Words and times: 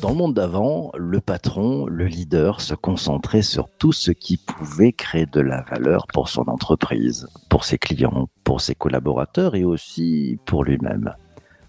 Dans 0.00 0.10
le 0.10 0.14
monde 0.14 0.34
d'avant, 0.34 0.90
le 0.96 1.20
patron, 1.20 1.86
le 1.86 2.06
leader 2.06 2.60
se 2.60 2.74
concentrait 2.74 3.42
sur 3.42 3.68
tout 3.68 3.92
ce 3.92 4.10
qui 4.10 4.38
pouvait 4.38 4.92
créer 4.92 5.26
de 5.26 5.40
la 5.40 5.62
valeur 5.62 6.06
pour 6.06 6.28
son 6.28 6.48
entreprise, 6.48 7.28
pour 7.50 7.64
ses 7.64 7.76
clients, 7.76 8.28
pour 8.42 8.60
ses 8.60 8.74
collaborateurs 8.74 9.54
et 9.54 9.64
aussi 9.64 10.38
pour 10.46 10.64
lui-même. 10.64 11.12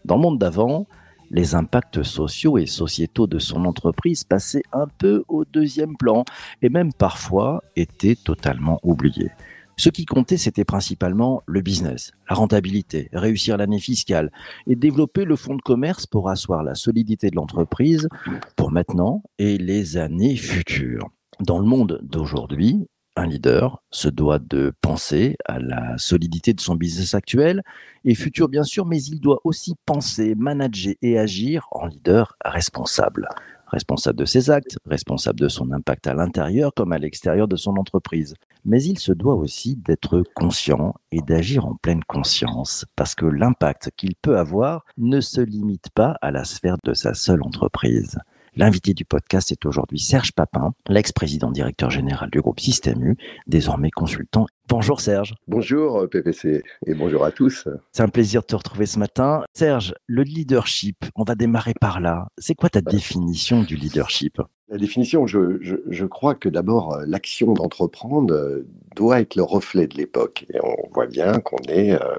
Dans 0.05 0.15
le 0.15 0.21
monde 0.21 0.39
d'avant, 0.39 0.87
les 1.31 1.53
impacts 1.53 2.01
sociaux 2.03 2.57
et 2.57 2.65
sociétaux 2.65 3.27
de 3.27 3.39
son 3.39 3.65
entreprise 3.65 4.23
passaient 4.23 4.63
un 4.71 4.87
peu 4.87 5.23
au 5.27 5.43
deuxième 5.43 5.97
plan 5.97 6.23
et 6.61 6.69
même 6.69 6.93
parfois 6.93 7.61
étaient 7.75 8.15
totalement 8.15 8.79
oubliés. 8.83 9.31
Ce 9.79 9.87
qui 9.87 10.03
comptait, 10.03 10.35
c'était 10.35 10.65
principalement 10.65 11.41
le 11.45 11.61
business, 11.61 12.11
la 12.29 12.35
rentabilité, 12.35 13.07
réussir 13.13 13.55
l'année 13.55 13.79
fiscale 13.79 14.29
et 14.67 14.75
développer 14.75 15.23
le 15.23 15.37
fonds 15.37 15.55
de 15.55 15.61
commerce 15.61 16.05
pour 16.05 16.29
asseoir 16.29 16.63
la 16.63 16.75
solidité 16.75 17.29
de 17.29 17.37
l'entreprise 17.37 18.09
pour 18.57 18.71
maintenant 18.71 19.23
et 19.37 19.57
les 19.57 19.95
années 19.95 20.35
futures. 20.35 21.09
Dans 21.39 21.59
le 21.59 21.65
monde 21.65 22.01
d'aujourd'hui, 22.03 22.89
un 23.15 23.25
leader 23.25 23.81
se 23.89 24.09
doit 24.09 24.39
de 24.39 24.73
penser 24.81 25.37
à 25.45 25.59
la 25.59 25.97
solidité 25.97 26.53
de 26.53 26.59
son 26.59 26.75
business 26.75 27.13
actuel 27.13 27.63
et 28.03 28.15
futur 28.15 28.49
bien 28.49 28.63
sûr, 28.63 28.85
mais 28.85 29.01
il 29.01 29.21
doit 29.21 29.39
aussi 29.45 29.75
penser, 29.85 30.35
manager 30.35 30.95
et 31.01 31.17
agir 31.17 31.67
en 31.71 31.85
leader 31.85 32.35
responsable 32.43 33.29
responsable 33.69 34.19
de 34.19 34.25
ses 34.25 34.49
actes, 34.49 34.77
responsable 34.85 35.39
de 35.39 35.47
son 35.47 35.71
impact 35.71 36.07
à 36.07 36.13
l'intérieur 36.13 36.73
comme 36.75 36.91
à 36.91 36.97
l'extérieur 36.97 37.47
de 37.47 37.55
son 37.55 37.77
entreprise. 37.77 38.35
Mais 38.65 38.83
il 38.83 38.99
se 38.99 39.13
doit 39.13 39.35
aussi 39.35 39.75
d'être 39.75 40.23
conscient 40.35 40.95
et 41.11 41.21
d'agir 41.21 41.65
en 41.65 41.75
pleine 41.75 42.03
conscience, 42.03 42.85
parce 42.95 43.15
que 43.15 43.25
l'impact 43.25 43.91
qu'il 43.95 44.15
peut 44.15 44.37
avoir 44.37 44.85
ne 44.97 45.21
se 45.21 45.41
limite 45.41 45.89
pas 45.91 46.17
à 46.21 46.31
la 46.31 46.43
sphère 46.43 46.77
de 46.83 46.93
sa 46.93 47.13
seule 47.13 47.41
entreprise. 47.43 48.17
L'invité 48.59 48.93
du 48.93 49.05
podcast 49.05 49.53
est 49.53 49.65
aujourd'hui 49.65 49.99
Serge 49.99 50.33
Papin, 50.33 50.73
l'ex-président 50.89 51.49
directeur 51.49 51.89
général 51.89 52.29
du 52.29 52.41
groupe 52.41 52.59
Système 52.59 53.01
U, 53.01 53.15
désormais 53.47 53.89
consultant. 53.89 54.47
Bonjour 54.67 54.99
Serge. 54.99 55.33
Bonjour 55.47 56.09
PPC 56.09 56.61
et 56.85 56.93
bonjour 56.93 57.23
à 57.23 57.31
tous. 57.31 57.69
C'est 57.93 58.03
un 58.03 58.09
plaisir 58.09 58.41
de 58.41 58.47
te 58.47 58.57
retrouver 58.57 58.85
ce 58.85 58.99
matin. 58.99 59.45
Serge, 59.53 59.93
le 60.07 60.23
leadership, 60.23 61.05
on 61.15 61.23
va 61.23 61.35
démarrer 61.35 61.73
par 61.79 62.01
là. 62.01 62.27
C'est 62.37 62.53
quoi 62.53 62.67
ta 62.69 62.81
définition 62.81 63.63
du 63.63 63.77
leadership? 63.77 64.41
La 64.67 64.77
définition, 64.77 65.25
je, 65.25 65.57
je, 65.61 65.77
je 65.89 66.05
crois 66.05 66.35
que 66.35 66.47
d'abord, 66.47 66.93
euh, 66.93 67.05
l'action 67.07 67.53
d'entreprendre 67.53 68.33
euh, 68.33 68.67
doit 68.95 69.21
être 69.21 69.35
le 69.35 69.41
reflet 69.41 69.87
de 69.87 69.95
l'époque. 69.95 70.45
Et 70.53 70.59
on 70.61 70.75
voit 70.93 71.07
bien 71.07 71.39
qu'on 71.39 71.63
est 71.69 71.93
euh, 71.93 72.17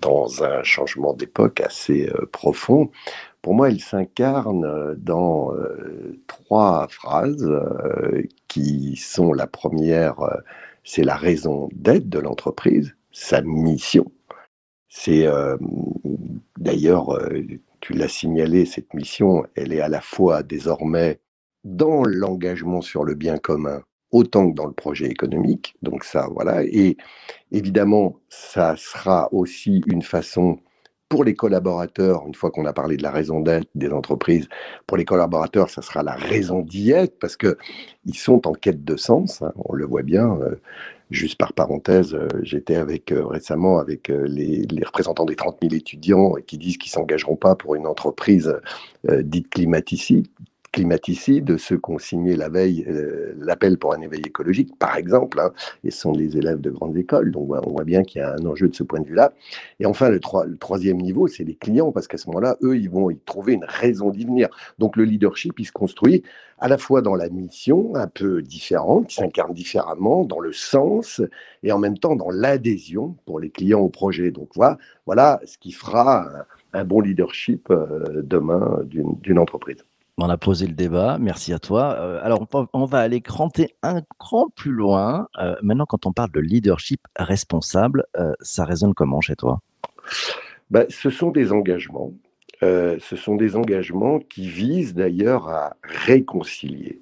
dans 0.00 0.44
un 0.44 0.62
changement 0.62 1.14
d'époque 1.14 1.60
assez 1.60 2.08
profond 2.30 2.90
pour 3.42 3.54
moi, 3.54 3.70
il 3.70 3.80
s'incarne 3.80 4.64
euh, 4.64 4.94
dans 4.96 5.54
euh, 5.54 6.20
trois 6.26 6.88
phrases 6.88 7.42
euh, 7.44 8.22
qui 8.48 8.96
sont 8.96 9.32
la 9.32 9.46
première, 9.46 10.16
c'est 10.84 11.04
la 11.04 11.16
raison 11.16 11.68
d'être 11.72 12.08
de 12.08 12.18
l'entreprise, 12.18 12.94
sa 13.12 13.40
mission. 13.42 14.10
C'est 14.88 15.26
d'ailleurs, 16.58 17.16
tu 17.80 17.92
l'as 17.92 18.08
signalé, 18.08 18.66
cette 18.66 18.92
mission, 18.92 19.44
elle 19.54 19.72
est 19.72 19.80
à 19.80 19.88
la 19.88 20.00
fois 20.00 20.42
désormais 20.42 21.20
dans 21.62 22.02
l'engagement 22.04 22.80
sur 22.80 23.04
le 23.04 23.14
bien 23.14 23.38
commun 23.38 23.82
autant 24.10 24.50
que 24.50 24.56
dans 24.56 24.66
le 24.66 24.72
projet 24.72 25.06
économique. 25.06 25.76
Donc 25.82 26.02
ça, 26.04 26.28
voilà. 26.32 26.64
Et 26.64 26.96
évidemment, 27.52 28.16
ça 28.28 28.74
sera 28.76 29.32
aussi 29.32 29.82
une 29.86 30.02
façon 30.02 30.58
pour 31.10 31.24
les 31.24 31.34
collaborateurs, 31.34 32.24
une 32.26 32.36
fois 32.36 32.52
qu'on 32.52 32.64
a 32.64 32.72
parlé 32.72 32.96
de 32.96 33.02
la 33.02 33.10
raison 33.10 33.40
d'être 33.40 33.68
des 33.74 33.90
entreprises, 33.90 34.48
pour 34.86 34.96
les 34.96 35.04
collaborateurs, 35.04 35.68
ça 35.68 35.82
sera 35.82 36.04
la 36.04 36.14
raison 36.14 36.60
d'y 36.60 36.92
être 36.92 37.18
parce 37.18 37.36
que 37.36 37.58
ils 38.06 38.14
sont 38.14 38.46
en 38.46 38.52
quête 38.52 38.84
de 38.84 38.96
sens. 38.96 39.42
Hein, 39.42 39.52
on 39.56 39.74
le 39.74 39.84
voit 39.84 40.02
bien. 40.02 40.38
Euh, 40.40 40.54
juste 41.10 41.36
par 41.36 41.52
parenthèse, 41.52 42.14
euh, 42.14 42.28
j'étais 42.42 42.76
avec 42.76 43.10
euh, 43.10 43.26
récemment 43.26 43.80
avec 43.80 44.06
les, 44.08 44.64
représentants 44.84 45.24
des 45.24 45.34
30 45.34 45.58
000 45.60 45.74
étudiants 45.74 46.34
qui 46.46 46.56
disent 46.58 46.78
qu'ils 46.78 46.92
s'engageront 46.92 47.36
pas 47.36 47.56
pour 47.56 47.74
une 47.74 47.88
entreprise 47.88 48.54
dite 49.04 49.50
climaticide, 49.50 50.28
climaticides, 50.72 51.56
ceux 51.58 51.78
qui 51.78 51.90
ont 51.90 51.98
signé 51.98 52.36
la 52.36 52.48
veille 52.48 52.84
euh, 52.88 53.34
l'appel 53.38 53.78
pour 53.78 53.94
un 53.94 54.00
éveil 54.00 54.22
écologique, 54.24 54.76
par 54.78 54.96
exemple, 54.96 55.40
hein, 55.40 55.52
et 55.84 55.90
sont 55.90 56.12
les 56.12 56.36
élèves 56.36 56.60
de 56.60 56.70
grandes 56.70 56.96
écoles. 56.96 57.32
Donc 57.32 57.50
on 57.50 57.70
voit 57.70 57.84
bien 57.84 58.02
qu'il 58.02 58.20
y 58.20 58.24
a 58.24 58.34
un 58.34 58.46
enjeu 58.46 58.68
de 58.68 58.74
ce 58.74 58.82
point 58.82 59.00
de 59.00 59.06
vue-là. 59.06 59.32
Et 59.80 59.86
enfin, 59.86 60.08
le, 60.10 60.20
troisième 60.58 60.98
niveau, 60.98 61.26
c'est 61.28 61.44
les 61.44 61.54
clients, 61.54 61.92
parce 61.92 62.06
qu'à 62.08 62.18
ce 62.18 62.28
moment-là, 62.28 62.56
eux, 62.62 62.76
ils 62.76 62.90
vont 62.90 63.10
y 63.10 63.18
trouver 63.18 63.54
une 63.54 63.64
raison 63.64 64.10
d'y 64.10 64.24
venir. 64.24 64.48
Donc 64.78 64.96
le 64.96 65.04
leadership, 65.04 65.58
il 65.58 65.66
se 65.66 65.72
construit 65.72 66.22
à 66.58 66.68
la 66.68 66.78
fois 66.78 67.00
dans 67.00 67.14
la 67.14 67.28
mission, 67.30 67.94
un 67.94 68.06
peu 68.06 68.42
différente, 68.42 69.08
qui 69.08 69.16
s'incarne 69.16 69.54
différemment, 69.54 70.24
dans 70.24 70.40
le 70.40 70.52
sens, 70.52 71.22
et 71.62 71.72
en 71.72 71.78
même 71.78 71.98
temps 71.98 72.16
dans 72.16 72.30
l'adhésion 72.30 73.16
pour 73.24 73.40
les 73.40 73.50
clients 73.50 73.80
au 73.80 73.88
projet. 73.88 74.30
Donc 74.30 74.50
voilà, 74.54 74.78
voilà 75.06 75.40
ce 75.46 75.56
qui 75.58 75.72
fera 75.72 76.28
un, 76.72 76.84
bon 76.84 77.00
leadership 77.00 77.70
euh, 77.70 78.22
demain 78.22 78.80
d'une 78.84 79.38
entreprise. 79.38 79.84
On 80.22 80.28
a 80.28 80.36
posé 80.36 80.66
le 80.66 80.74
débat, 80.74 81.16
merci 81.18 81.54
à 81.54 81.58
toi. 81.58 81.96
Euh, 81.98 82.20
alors, 82.22 82.46
on 82.74 82.84
va 82.84 82.98
aller 82.98 83.22
cranter 83.22 83.74
un 83.82 84.02
cran 84.18 84.50
plus 84.54 84.70
loin. 84.70 85.28
Euh, 85.38 85.56
maintenant, 85.62 85.86
quand 85.86 86.04
on 86.04 86.12
parle 86.12 86.30
de 86.30 86.40
leadership 86.40 87.00
responsable, 87.16 88.04
euh, 88.18 88.34
ça 88.40 88.66
résonne 88.66 88.92
comment 88.92 89.22
chez 89.22 89.34
toi? 89.34 89.62
Bah, 90.68 90.84
Ce 90.90 91.08
sont 91.08 91.30
des 91.30 91.52
engagements. 91.52 92.12
ce 92.60 93.16
sont 93.16 93.36
des 93.36 93.56
engagements 93.56 94.18
qui 94.18 94.46
visent 94.46 94.94
d'ailleurs 94.94 95.48
à 95.48 95.76
réconcilier. 95.82 97.00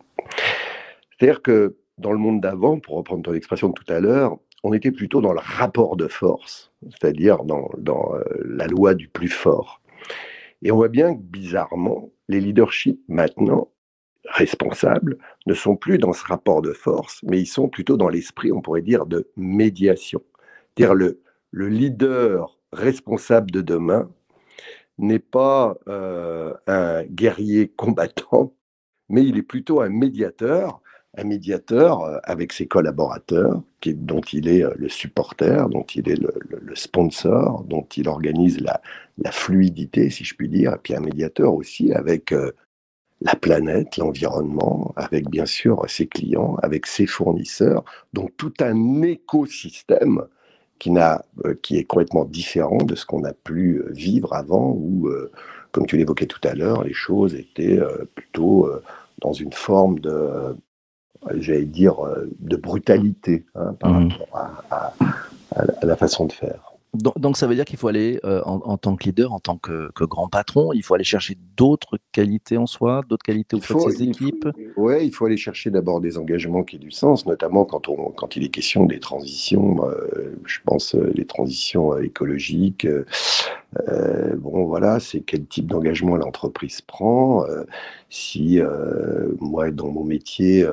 C'est-à-dire 1.11 1.43
que 1.43 1.77
dans 1.99 2.13
le 2.13 2.19
monde 2.19 2.41
d'avant, 2.41 2.79
pour 2.79 2.95
reprendre 2.95 3.25
ton 3.25 3.35
expression 3.35 3.71
de 3.71 3.75
tout 3.75 3.93
à 3.93 3.99
l'heure, 3.99 4.37
on 4.63 4.73
était 4.73 4.93
plutôt 4.93 5.21
dans 5.21 5.33
le 5.33 5.41
rapport 5.43 5.97
de 5.97 6.07
force, 6.07 6.71
c'est-à-dire 6.89 7.43
dans, 7.43 7.69
dans 7.79 8.13
la 8.45 8.69
loi 8.69 8.95
du 8.95 9.09
plus 9.09 9.29
fort. 9.29 9.81
Et 10.63 10.71
on 10.71 10.77
voit 10.77 10.89
bien 10.89 11.17
que 11.17 11.21
bizarrement, 11.21 12.11
les 12.29 12.41
leaderships 12.41 13.01
maintenant 13.09 13.69
responsables 14.31 15.19
ne 15.47 15.55
sont 15.55 15.77
plus 15.77 15.99
dans 15.99 16.13
ce 16.13 16.25
rapport 16.25 16.63
de 16.63 16.73
force, 16.73 17.21
mais 17.23 17.41
ils 17.41 17.47
sont 17.47 17.69
plutôt 17.69 17.97
dans 17.97 18.09
l'esprit, 18.09 18.53
on 18.53 18.61
pourrait 18.61 18.83
dire, 18.83 19.07
de 19.07 19.31
médiation. 19.37 20.23
Dire 20.77 20.95
le, 20.95 21.23
le 21.51 21.69
leader 21.69 22.59
responsable 22.73 23.51
de 23.51 23.63
demain 23.63 24.11
n'est 24.99 25.19
pas 25.19 25.79
euh, 25.89 26.53
un 26.67 27.05
guerrier 27.05 27.69
combattant, 27.69 28.55
mais 29.09 29.25
il 29.25 29.39
est 29.39 29.43
plutôt 29.43 29.81
un 29.81 29.89
médiateur 29.89 30.83
un 31.17 31.25
médiateur 31.25 32.03
euh, 32.03 32.19
avec 32.25 32.53
ses 32.53 32.67
collaborateurs, 32.67 33.63
dont 33.87 34.21
il 34.21 34.49
est 34.49 34.63
euh, 34.63 34.75
le 34.77 34.89
supporter, 34.89 35.69
dont 35.69 35.85
il 35.95 36.09
est 36.09 36.21
le, 36.21 36.75
sponsor, 36.75 37.65
dont 37.65 37.87
il 37.97 38.09
organise 38.09 38.61
la, 38.61 38.81
fluidité, 39.33 40.11
si 40.11 40.25
je 40.25 40.35
puis 40.35 40.49
dire, 40.49 40.75
et 40.75 40.79
puis 40.83 40.95
un 40.95 41.01
médiateur 41.01 41.55
aussi 41.55 41.93
avec 41.93 42.33
euh, 42.33 42.53
la 43.21 43.35
planète, 43.35 43.97
l'environnement, 43.97 44.93
avec 44.97 45.29
bien 45.29 45.47
sûr 45.47 45.85
ses 45.89 46.07
clients, 46.07 46.57
avec 46.63 46.87
ses 46.87 47.07
fournisseurs, 47.07 47.85
donc 48.13 48.31
tout 48.37 48.53
un 48.61 49.03
écosystème 49.03 50.23
qui 50.79 51.77
est 51.77 51.85
complètement 51.85 52.25
différent 52.25 52.77
de 52.77 52.95
ce 52.95 53.05
qu'on 53.05 53.25
a 53.25 53.33
pu 53.33 53.83
vivre 53.91 54.35
avant, 54.35 54.71
où, 54.71 55.11
comme 55.73 55.87
tu 55.87 55.97
l'évoquais 55.97 56.27
tout 56.27 56.41
à 56.45 56.55
l'heure, 56.55 56.85
les 56.85 56.93
choses 56.93 57.35
étaient 57.35 57.81
plutôt 58.15 58.71
dans 59.21 59.33
une 59.33 59.53
forme 59.53 59.99
de 59.99 60.55
j'allais 61.37 61.65
dire, 61.65 62.05
euh, 62.05 62.31
de 62.41 62.57
brutalité 62.57 63.45
hein, 63.55 63.75
par 63.79 63.93
mmh. 63.93 64.09
rapport 64.09 64.63
à, 64.71 64.93
la 65.83 65.97
façon 65.97 66.27
de 66.27 66.33
faire. 66.33 66.73
Donc, 66.95 67.37
ça 67.37 67.47
veut 67.47 67.55
dire 67.55 67.65
qu'il 67.65 67.79
faut 67.79 67.89
aller, 67.89 68.19
euh, 68.25 68.43
en, 68.45 68.77
tant 68.79 68.97
que 68.97 69.05
leader, 69.05 69.33
en 69.33 69.41
tant 69.41 69.59
que, 69.59 69.91
grand 70.01 70.29
patron, 70.29 70.73
il 70.73 70.83
faut 70.83 70.95
aller 70.95 71.05
chercher 71.05 71.37
d'autres 71.57 71.99
qualités 72.13 72.57
en 72.57 72.67
soi, 72.67 73.03
d'autres 73.09 73.25
qualités 73.25 73.57
auprès 73.57 73.75
de 73.75 73.81
ses 73.91 74.03
équipes? 74.05 74.49
Oui, 74.77 74.95
il 75.03 75.13
faut 75.13 75.27
aller 75.27 75.37
chercher 75.37 75.71
d'abord 75.71 76.01
des 76.01 76.17
engagements 76.17 76.63
qui 76.63 76.77
aient 76.77 76.81
du 76.81 76.91
sens, 76.91 77.27
notamment 77.27 77.65
quand, 77.67 77.89
on, 77.89 78.11
quand 78.11 78.37
il 78.37 78.45
est 78.45 78.49
question 78.49 78.87
des 78.87 79.01
transitions, 79.01 79.87
euh, 79.87 80.39
je 80.47 80.59
pense 80.65 80.95
les 80.95 81.27
transitions 81.27 81.97
écologiques, 81.99 82.87
euh, 83.89 84.35
bon, 84.37 84.65
voilà, 84.65 84.99
c'est 84.99 85.21
quel 85.21 85.47
type 85.47 85.67
d'engagement 85.67 86.17
l'entreprise 86.17 86.81
prend. 86.81 87.45
Euh, 87.47 87.65
si 88.09 88.61
euh, 88.61 89.29
moi, 89.41 89.71
dans 89.71 89.91
mon 89.91 90.05
métier, 90.05 90.67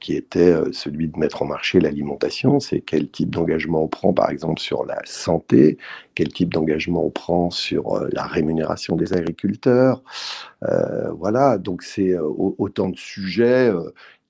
qui 0.00 0.14
était 0.14 0.54
celui 0.72 1.08
de 1.08 1.18
mettre 1.18 1.42
en 1.42 1.46
marché 1.46 1.80
l'alimentation, 1.80 2.60
c'est 2.60 2.80
quel 2.80 3.10
type 3.10 3.30
d'engagement 3.30 3.82
on 3.84 3.88
prend, 3.88 4.12
par 4.12 4.30
exemple, 4.30 4.60
sur 4.60 4.84
la 4.86 5.00
santé, 5.04 5.78
quel 6.14 6.28
type 6.28 6.54
d'engagement 6.54 7.04
on 7.04 7.10
prend 7.10 7.50
sur 7.50 8.06
la 8.12 8.24
rémunération 8.24 8.96
des 8.96 9.12
agriculteurs. 9.12 10.02
voilà, 11.12 11.58
donc 11.58 11.82
c'est 11.82 12.16
autant 12.18 12.88
de 12.88 12.96
sujets 12.96 13.70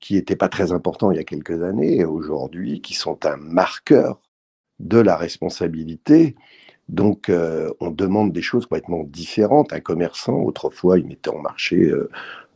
qui 0.01 0.15
n'étaient 0.15 0.37
pas 0.37 0.49
très 0.49 0.73
importants 0.73 1.11
il 1.11 1.17
y 1.17 1.21
a 1.21 1.25
quelques 1.25 1.63
années 1.63 1.99
et 1.99 2.05
aujourd'hui 2.05 2.81
qui 2.81 2.95
sont 2.95 3.25
un 3.27 3.37
marqueur 3.37 4.21
de 4.81 4.99
la 4.99 5.17
responsabilité 5.17 6.37
Donc, 6.89 7.29
euh, 7.29 7.71
on 7.81 7.91
demande 7.91 8.33
des 8.33 8.41
choses 8.43 8.65
complètement 8.65 9.05
différentes. 9.05 9.73
Un 9.73 9.81
commerçant, 9.81 10.41
autrefois, 10.41 10.99
il 10.99 11.07
mettait 11.07 11.31
en 11.31 11.41
marché 11.41 11.77
euh, 11.77 12.09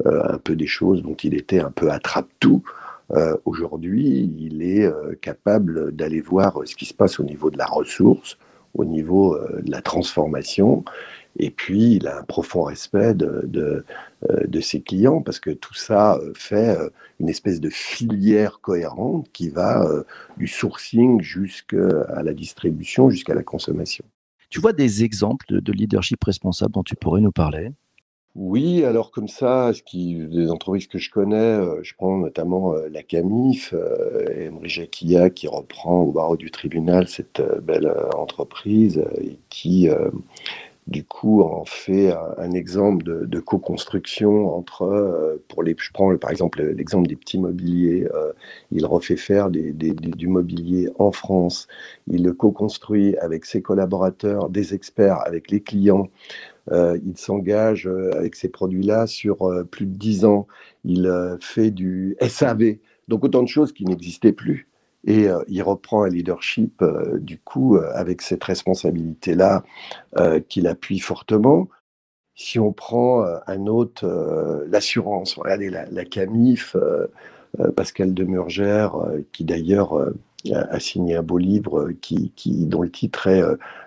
euh, 0.06 0.22
un 0.34 0.38
peu 0.38 0.56
des 0.56 0.66
choses 0.66 1.02
dont 1.02 1.14
il 1.14 1.34
était 1.34 1.60
un 1.60 1.70
peu 1.70 1.90
attrape-tout. 1.90 2.62
Aujourd'hui, 3.44 4.32
il 4.38 4.62
est 4.62 4.90
capable 5.20 5.92
d'aller 5.92 6.22
voir 6.22 6.62
ce 6.64 6.74
qui 6.74 6.86
se 6.86 6.94
passe 6.94 7.20
au 7.20 7.24
niveau 7.24 7.50
de 7.50 7.58
la 7.58 7.66
ressource, 7.66 8.38
au 8.72 8.86
niveau 8.86 9.38
de 9.38 9.70
la 9.70 9.82
transformation. 9.82 10.82
Et 11.38 11.50
puis, 11.50 11.96
il 11.96 12.06
a 12.06 12.20
un 12.20 12.22
profond 12.22 12.62
respect 12.62 13.12
de, 13.12 13.42
de, 13.44 13.84
de 14.30 14.60
ses 14.62 14.80
clients 14.80 15.20
parce 15.20 15.40
que 15.40 15.50
tout 15.50 15.74
ça 15.74 16.18
fait 16.34 16.74
une 17.20 17.28
espèce 17.28 17.60
de 17.60 17.68
filière 17.68 18.60
cohérente 18.62 19.28
qui 19.34 19.50
va 19.50 19.86
du 20.38 20.46
sourcing 20.46 21.20
jusqu'à 21.20 22.22
la 22.22 22.32
distribution, 22.32 23.10
jusqu'à 23.10 23.34
la 23.34 23.42
consommation. 23.42 24.06
Tu 24.52 24.60
vois 24.60 24.74
des 24.74 25.02
exemples 25.02 25.46
de, 25.48 25.72
leadership 25.72 26.22
responsable 26.22 26.74
dont 26.74 26.82
tu 26.82 26.94
pourrais 26.94 27.22
nous 27.22 27.32
parler? 27.32 27.70
Oui, 28.34 28.84
alors 28.84 29.10
comme 29.10 29.26
ça, 29.26 29.72
des 29.94 30.50
entreprises 30.50 30.88
que 30.88 30.98
je 30.98 31.10
connais, 31.10 31.36
euh, 31.36 31.82
je 31.82 31.94
prends 31.94 32.18
notamment 32.18 32.74
euh, 32.74 32.86
la 32.90 33.02
CAMIF, 33.02 33.72
euh, 33.72 34.48
Emery 34.48 34.90
qui 34.90 35.48
reprend 35.48 36.00
au 36.00 36.12
barreau 36.12 36.36
du 36.36 36.50
tribunal 36.50 37.08
cette 37.08 37.42
belle 37.62 37.90
entreprise 38.14 39.02
et 39.22 39.38
qui 39.48 39.88
du 40.88 41.04
coup 41.04 41.42
en 41.42 41.64
fait 41.64 42.12
un, 42.38 42.50
exemple 42.52 43.04
de, 43.26 43.40
co-construction 43.40 44.54
entre, 44.56 44.82
euh, 44.82 45.42
pour 45.48 45.62
les, 45.62 45.76
je 45.78 45.90
prends 45.92 46.16
par 46.16 46.30
exemple 46.30 46.62
l'exemple 46.62 47.08
des 47.08 47.16
petits 47.16 47.38
mobiliers, 47.38 48.08
euh, 48.14 48.32
il 48.70 48.84
refait 48.84 49.16
faire 49.16 49.50
du 49.50 50.28
mobilier 50.28 50.88
en 50.98 51.12
France, 51.12 51.68
il 52.08 52.24
le 52.24 52.32
co-construit 52.32 53.16
avec 53.18 53.44
ses 53.44 53.62
collaborateurs, 53.62 54.48
des 54.48 54.74
experts, 54.74 55.20
avec 55.24 55.50
les 55.50 55.60
clients, 55.60 56.08
euh, 56.72 56.98
il 57.04 57.16
s'engage 57.16 57.88
avec 58.12 58.34
ces 58.34 58.48
produits-là 58.48 59.06
sur 59.06 59.50
plus 59.70 59.86
de 59.86 59.96
10 59.96 60.24
ans, 60.24 60.46
il 60.84 61.10
fait 61.40 61.70
du 61.70 62.16
SAV, 62.20 62.76
donc 63.08 63.24
autant 63.24 63.42
de 63.42 63.48
choses 63.48 63.72
qui 63.72 63.84
n'existaient 63.84 64.32
plus. 64.32 64.68
Et 65.04 65.28
euh, 65.28 65.42
il 65.48 65.62
reprend 65.62 66.04
un 66.04 66.08
leadership, 66.08 66.80
euh, 66.82 67.18
du 67.18 67.38
coup, 67.38 67.76
euh, 67.76 67.90
avec 67.94 68.22
cette 68.22 68.44
responsabilité-là 68.44 69.64
qu'il 70.48 70.66
appuie 70.66 70.98
fortement. 70.98 71.68
Si 72.34 72.58
on 72.58 72.72
prend 72.72 73.24
un 73.46 73.66
autre, 73.66 74.64
l'assurance, 74.68 75.34
regardez 75.34 75.70
la, 75.70 76.04
CAMIF, 76.04 76.76
Pascal 77.76 78.14
Demurgère, 78.14 78.96
qui 79.32 79.44
d'ailleurs 79.44 79.94
a, 80.52 80.80
signé 80.80 81.16
un 81.16 81.22
beau 81.22 81.38
livre 81.38 81.92
qui 82.00 82.32
dont 82.66 82.82
le 82.82 82.90
titre 82.90 83.26
est 83.26 83.42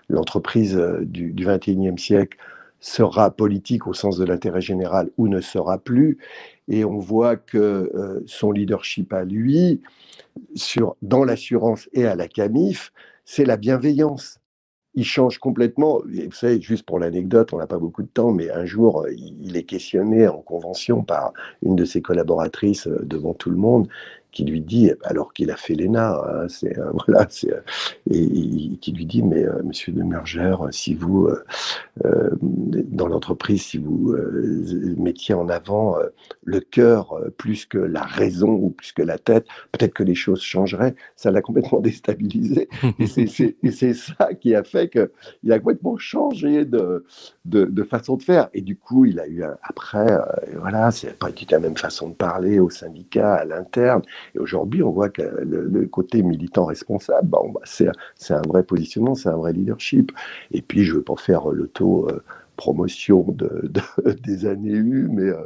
L'entreprise 0.10 0.76
du, 1.02 1.32
du 1.32 1.46
21e 1.46 1.98
siècle 1.98 2.38
sera 2.80 3.32
politique 3.32 3.88
au 3.88 3.94
sens 3.94 4.18
de 4.18 4.26
l'intérêt 4.26 4.62
général 4.62 5.10
ou 5.18 5.28
ne 5.28 5.42
sera 5.42 5.78
plus. 5.78 6.18
Et 6.68 6.84
on 6.84 6.98
voit 6.98 7.36
que 7.36 8.24
son 8.26 8.52
leadership 8.52 9.14
à 9.14 9.24
lui, 9.24 9.82
sur, 10.56 10.96
dans 11.02 11.24
l'assurance 11.24 11.90
et 11.94 12.06
à 12.06 12.16
la 12.16 12.28
CAMIF, 12.28 12.92
c'est 13.26 13.46
la 13.46 13.58
bienveillance. 13.58 14.40
Il 14.98 15.04
change 15.04 15.40
complètement. 15.40 16.02
Vous 16.06 16.32
savez, 16.32 16.62
juste 16.62 16.86
pour 16.86 17.00
l'anecdote, 17.00 17.52
on 17.52 17.58
n'a 17.58 17.68
pas 17.68 17.80
beaucoup 17.80 18.02
de 18.02 18.08
temps, 18.08 18.32
mais 18.32 18.50
un 18.50 18.66
jour, 18.66 19.06
il 19.10 19.58
est 19.58 19.64
questionné 19.64 20.28
en 20.28 20.40
convention 20.40 21.04
par 21.04 21.34
une 21.62 21.76
de 21.76 21.84
ses 21.84 22.02
collaboratrices 22.02 22.88
euh, 22.88 23.04
devant 23.04 23.34
tout 23.34 23.50
le 23.50 23.58
monde 23.58 23.90
qui 24.36 24.44
lui 24.44 24.62
dit, 24.62 24.92
alors 25.04 25.34
qu'il 25.34 25.50
a 25.50 25.56
fait 25.56 25.74
l'ENA, 25.76 26.14
hein, 26.14 26.48
c'est, 26.50 26.78
euh, 26.78 26.92
voilà, 27.08 27.26
c'est, 27.30 27.52
euh, 27.52 27.62
et, 28.12 28.78
qui 28.82 28.92
lui 28.92 29.06
dit, 29.06 29.24
mais 29.24 29.44
euh, 29.44 29.64
monsieur 29.64 29.94
de 29.94 30.04
Murger, 30.04 30.58
si 30.72 30.94
vous, 30.94 31.30
dans 32.04 33.08
l'entreprise, 33.08 33.64
si 33.64 33.78
vous 33.78 34.14
mettiez 34.98 35.34
en 35.34 35.48
avant 35.48 35.96
le 36.44 36.60
cœur 36.60 37.18
plus 37.38 37.66
que 37.66 37.78
la 37.78 38.04
raison 38.04 38.50
ou 38.50 38.70
plus 38.72 38.92
que 38.92 39.02
la 39.02 39.18
tête, 39.18 39.48
peut-être 39.72 39.94
que 39.94 40.04
les 40.04 40.16
choses 40.16 40.42
changeraient. 40.42 40.96
Ça 41.16 41.31
l'a 41.31 41.42
complètement 41.42 41.80
déstabilisé. 41.81 42.68
et, 43.00 43.08
c'est, 43.08 43.56
et 43.64 43.72
c'est 43.72 43.94
ça 43.94 44.34
qui 44.34 44.54
a 44.54 44.64
fait 44.64 44.90
qu'il 44.90 45.52
a 45.52 45.60
complètement 45.60 45.98
changé 45.98 46.66
de, 46.66 47.06
de, 47.46 47.64
de, 47.64 47.84
façon 47.84 48.18
de 48.18 48.24
faire. 48.24 48.50
Et 48.54 48.62
du 48.62 48.76
coup, 48.76 49.06
il 49.06 49.20
a 49.20 49.28
eu 49.28 49.44
après, 49.64 50.18
voilà, 50.60 50.92
c'est 50.92 51.18
pas 51.18 51.31
du 51.31 51.46
tout 51.46 51.54
la 51.54 51.60
même 51.60 51.78
façon 51.78 52.10
de 52.10 52.16
parler 52.16 52.60
au 52.60 52.70
syndicat, 52.70 53.36
à 53.36 53.46
l'interne. 53.46 54.02
Et 54.33 54.39
aujourd'hui, 54.39 54.83
on 54.83 54.92
voit 54.92 55.10
que 55.10 55.22
le, 55.22 55.86
côté 55.88 56.24
militant 56.24 56.66
responsable, 56.66 57.30
bah, 57.30 57.42
c'est 57.66 57.89
un 58.33 58.42
vrai 58.48 58.63
positionnement, 58.63 59.16
c'est 59.16 59.30
un 59.30 59.38
vrai 59.38 59.54
leadership. 59.54 60.12
Et 60.51 60.62
puis, 60.62 60.83
je 60.83 60.94
ne 60.94 60.98
veux 60.98 61.04
pas 61.04 61.16
faire 61.16 61.50
le 61.50 61.68
taux 61.68 62.07
euh, 62.10 62.24
promotion 62.56 63.25
de, 63.30 63.72
des 64.24 64.45
années 64.45 64.72
U, 64.72 65.07
mais. 65.12 65.30
Euh, 65.30 65.45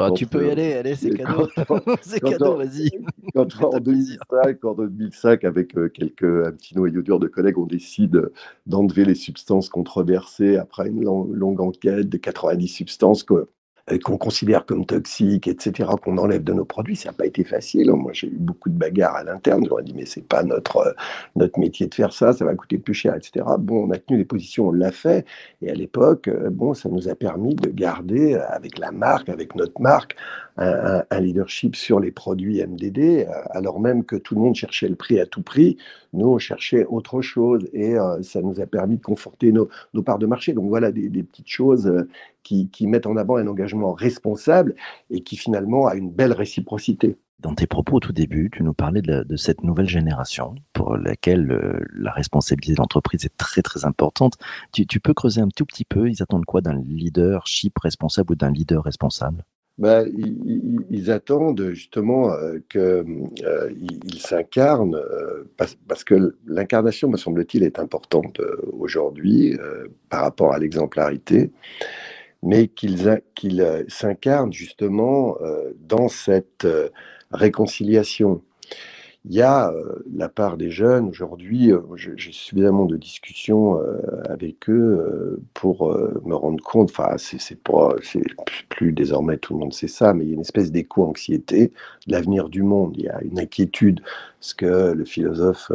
ah, 0.00 0.12
tu 0.12 0.26
peux 0.26 0.46
y 0.46 0.50
aller, 0.50 0.74
allez, 0.74 0.94
c'est 0.94 1.10
cadeau. 1.10 1.48
c'est 2.02 2.20
cadeau, 2.20 2.56
vas-y. 2.56 2.90
Quand, 3.34 3.48
en, 3.64 3.80
2005, 3.80 4.64
en 4.64 4.74
2005, 4.74 5.42
avec 5.42 5.76
euh, 5.76 5.88
quelques, 5.88 6.22
un 6.22 6.52
petit 6.52 6.76
noyau 6.76 7.02
dur 7.02 7.18
de 7.18 7.26
collègues, 7.26 7.58
on 7.58 7.66
décide 7.66 8.30
d'enlever 8.66 9.04
les 9.04 9.16
substances 9.16 9.68
controversées 9.68 10.56
après 10.56 10.88
une 10.88 11.02
longue 11.02 11.60
enquête 11.60 12.08
de 12.08 12.16
90 12.16 12.68
substances. 12.68 13.24
Quoi 13.24 13.48
qu'on 13.96 14.18
considère 14.18 14.66
comme 14.66 14.84
toxiques, 14.84 15.48
etc., 15.48 15.90
qu'on 16.02 16.18
enlève 16.18 16.44
de 16.44 16.52
nos 16.52 16.64
produits, 16.64 16.96
ça 16.96 17.10
n'a 17.10 17.12
pas 17.12 17.26
été 17.26 17.44
facile. 17.44 17.90
Moi, 17.92 18.12
j'ai 18.12 18.28
eu 18.28 18.36
beaucoup 18.38 18.68
de 18.68 18.76
bagarres 18.76 19.16
à 19.16 19.24
l'interne. 19.24 19.64
J'aurais 19.66 19.82
dit, 19.82 19.94
mais 19.94 20.06
c'est 20.06 20.26
pas 20.26 20.42
notre, 20.42 20.78
euh, 20.78 20.92
notre 21.36 21.58
métier 21.58 21.86
de 21.86 21.94
faire 21.94 22.12
ça, 22.12 22.32
ça 22.32 22.44
va 22.44 22.54
coûter 22.54 22.78
plus 22.78 22.94
cher, 22.94 23.14
etc. 23.14 23.44
Bon, 23.58 23.86
on 23.86 23.90
a 23.90 23.98
tenu 23.98 24.18
les 24.18 24.24
positions, 24.24 24.68
on 24.68 24.72
l'a 24.72 24.92
fait. 24.92 25.24
Et 25.62 25.70
à 25.70 25.74
l'époque, 25.74 26.28
euh, 26.28 26.50
bon, 26.50 26.74
ça 26.74 26.88
nous 26.88 27.08
a 27.08 27.14
permis 27.14 27.54
de 27.54 27.70
garder, 27.70 28.34
euh, 28.34 28.42
avec 28.48 28.78
la 28.78 28.92
marque, 28.92 29.28
avec 29.28 29.54
notre 29.54 29.80
marque, 29.80 30.16
un, 30.60 31.20
leadership 31.20 31.76
sur 31.76 32.00
les 32.00 32.10
produits 32.10 32.60
MDD, 32.60 33.28
alors 33.50 33.78
même 33.78 34.04
que 34.04 34.16
tout 34.16 34.34
le 34.34 34.40
monde 34.40 34.56
cherchait 34.56 34.88
le 34.88 34.96
prix 34.96 35.20
à 35.20 35.26
tout 35.26 35.42
prix. 35.42 35.76
Nous, 36.12 36.26
on 36.26 36.38
cherchait 36.38 36.84
autre 36.86 37.20
chose 37.22 37.68
et 37.72 37.94
ça 38.22 38.42
nous 38.42 38.60
a 38.60 38.66
permis 38.66 38.96
de 38.96 39.02
conforter 39.02 39.52
nos, 39.52 39.68
parts 40.04 40.18
de 40.18 40.26
marché. 40.26 40.54
Donc 40.54 40.68
voilà 40.68 40.90
des 40.90 41.22
petites 41.22 41.48
choses 41.48 41.88
qui, 42.72 42.86
mettent 42.86 43.06
en 43.06 43.16
avant 43.16 43.36
un 43.36 43.46
engagement 43.46 43.92
responsable 43.92 44.74
et 45.10 45.22
qui 45.22 45.36
finalement 45.36 45.86
a 45.86 45.94
une 45.94 46.10
belle 46.10 46.32
réciprocité. 46.32 47.16
Dans 47.40 47.54
tes 47.54 47.68
propos 47.68 47.96
au 47.96 48.00
tout 48.00 48.12
début, 48.12 48.50
tu 48.52 48.64
nous 48.64 48.74
parlais 48.74 49.02
de, 49.02 49.36
cette 49.36 49.62
nouvelle 49.62 49.88
génération 49.88 50.56
pour 50.72 50.96
laquelle 50.96 51.52
euh, 51.52 51.78
la 51.96 52.10
responsabilité 52.10 52.74
de 52.74 52.78
l'entreprise 52.78 53.24
est 53.24 53.36
très 53.36 53.62
très 53.62 53.84
importante. 53.84 54.34
Tu, 54.72 55.00
peux 55.00 55.14
creuser 55.14 55.40
un 55.40 55.48
tout 55.48 55.64
petit 55.64 55.84
peu, 55.84 56.08
ils 56.08 56.20
attendent 56.20 56.46
quoi 56.46 56.60
d'un 56.62 56.80
leadership 56.80 57.78
responsable 57.78 58.32
ou 58.32 58.34
d'un 58.34 58.50
leader 58.50 58.82
responsable? 58.82 59.44
Ben, 59.76 60.08
ils, 60.90 61.12
attendent 61.12 61.70
justement 61.70 62.32
euh, 62.32 62.58
qu'il 62.68 62.80
euh, 62.80 63.70
s'incarne, 64.18 65.00
parce, 65.56 66.02
que 66.02 66.36
l'incarnation, 66.44 67.08
me 67.08 67.16
semble-t-il, 67.16 67.62
est 67.62 67.78
importante 67.78 68.40
aujourd'hui 68.72 69.56
par 70.08 70.22
rapport 70.22 70.52
à 70.52 70.58
l'exemplarité 70.58 71.52
mais 72.42 72.68
qu'ils 72.68 73.08
euh, 73.60 73.84
s'incarnent 73.88 74.52
justement 74.52 75.36
euh, 75.40 75.72
dans 75.80 76.08
cette 76.08 76.64
euh, 76.64 76.88
réconciliation. 77.32 78.42
Il 79.30 79.34
y 79.34 79.42
a 79.42 79.70
la 80.16 80.30
part 80.30 80.56
des 80.56 80.70
jeunes 80.70 81.08
aujourd'hui, 81.08 81.70
j'ai 81.96 82.32
suffisamment 82.32 82.86
de 82.86 82.96
discussions 82.96 83.78
avec 84.26 84.70
eux 84.70 85.38
pour 85.52 85.94
me 86.24 86.34
rendre 86.34 86.64
compte, 86.64 86.88
enfin 86.88 87.16
c'est 87.18 87.62
pas, 87.62 87.94
plus 88.70 88.92
désormais 88.92 89.36
tout 89.36 89.52
le 89.52 89.60
monde 89.60 89.74
sait 89.74 89.86
ça, 89.86 90.14
mais 90.14 90.24
il 90.24 90.28
y 90.28 90.30
a 90.30 90.34
une 90.34 90.40
espèce 90.40 90.72
d'éco-anxiété 90.72 91.72
de 92.06 92.12
l'avenir 92.12 92.48
du 92.48 92.62
monde. 92.62 92.94
Il 92.96 93.04
y 93.04 93.08
a 93.10 93.20
une 93.22 93.38
inquiétude, 93.38 94.00
ce 94.40 94.54
que 94.54 94.92
le 94.92 95.04
philosophe 95.04 95.70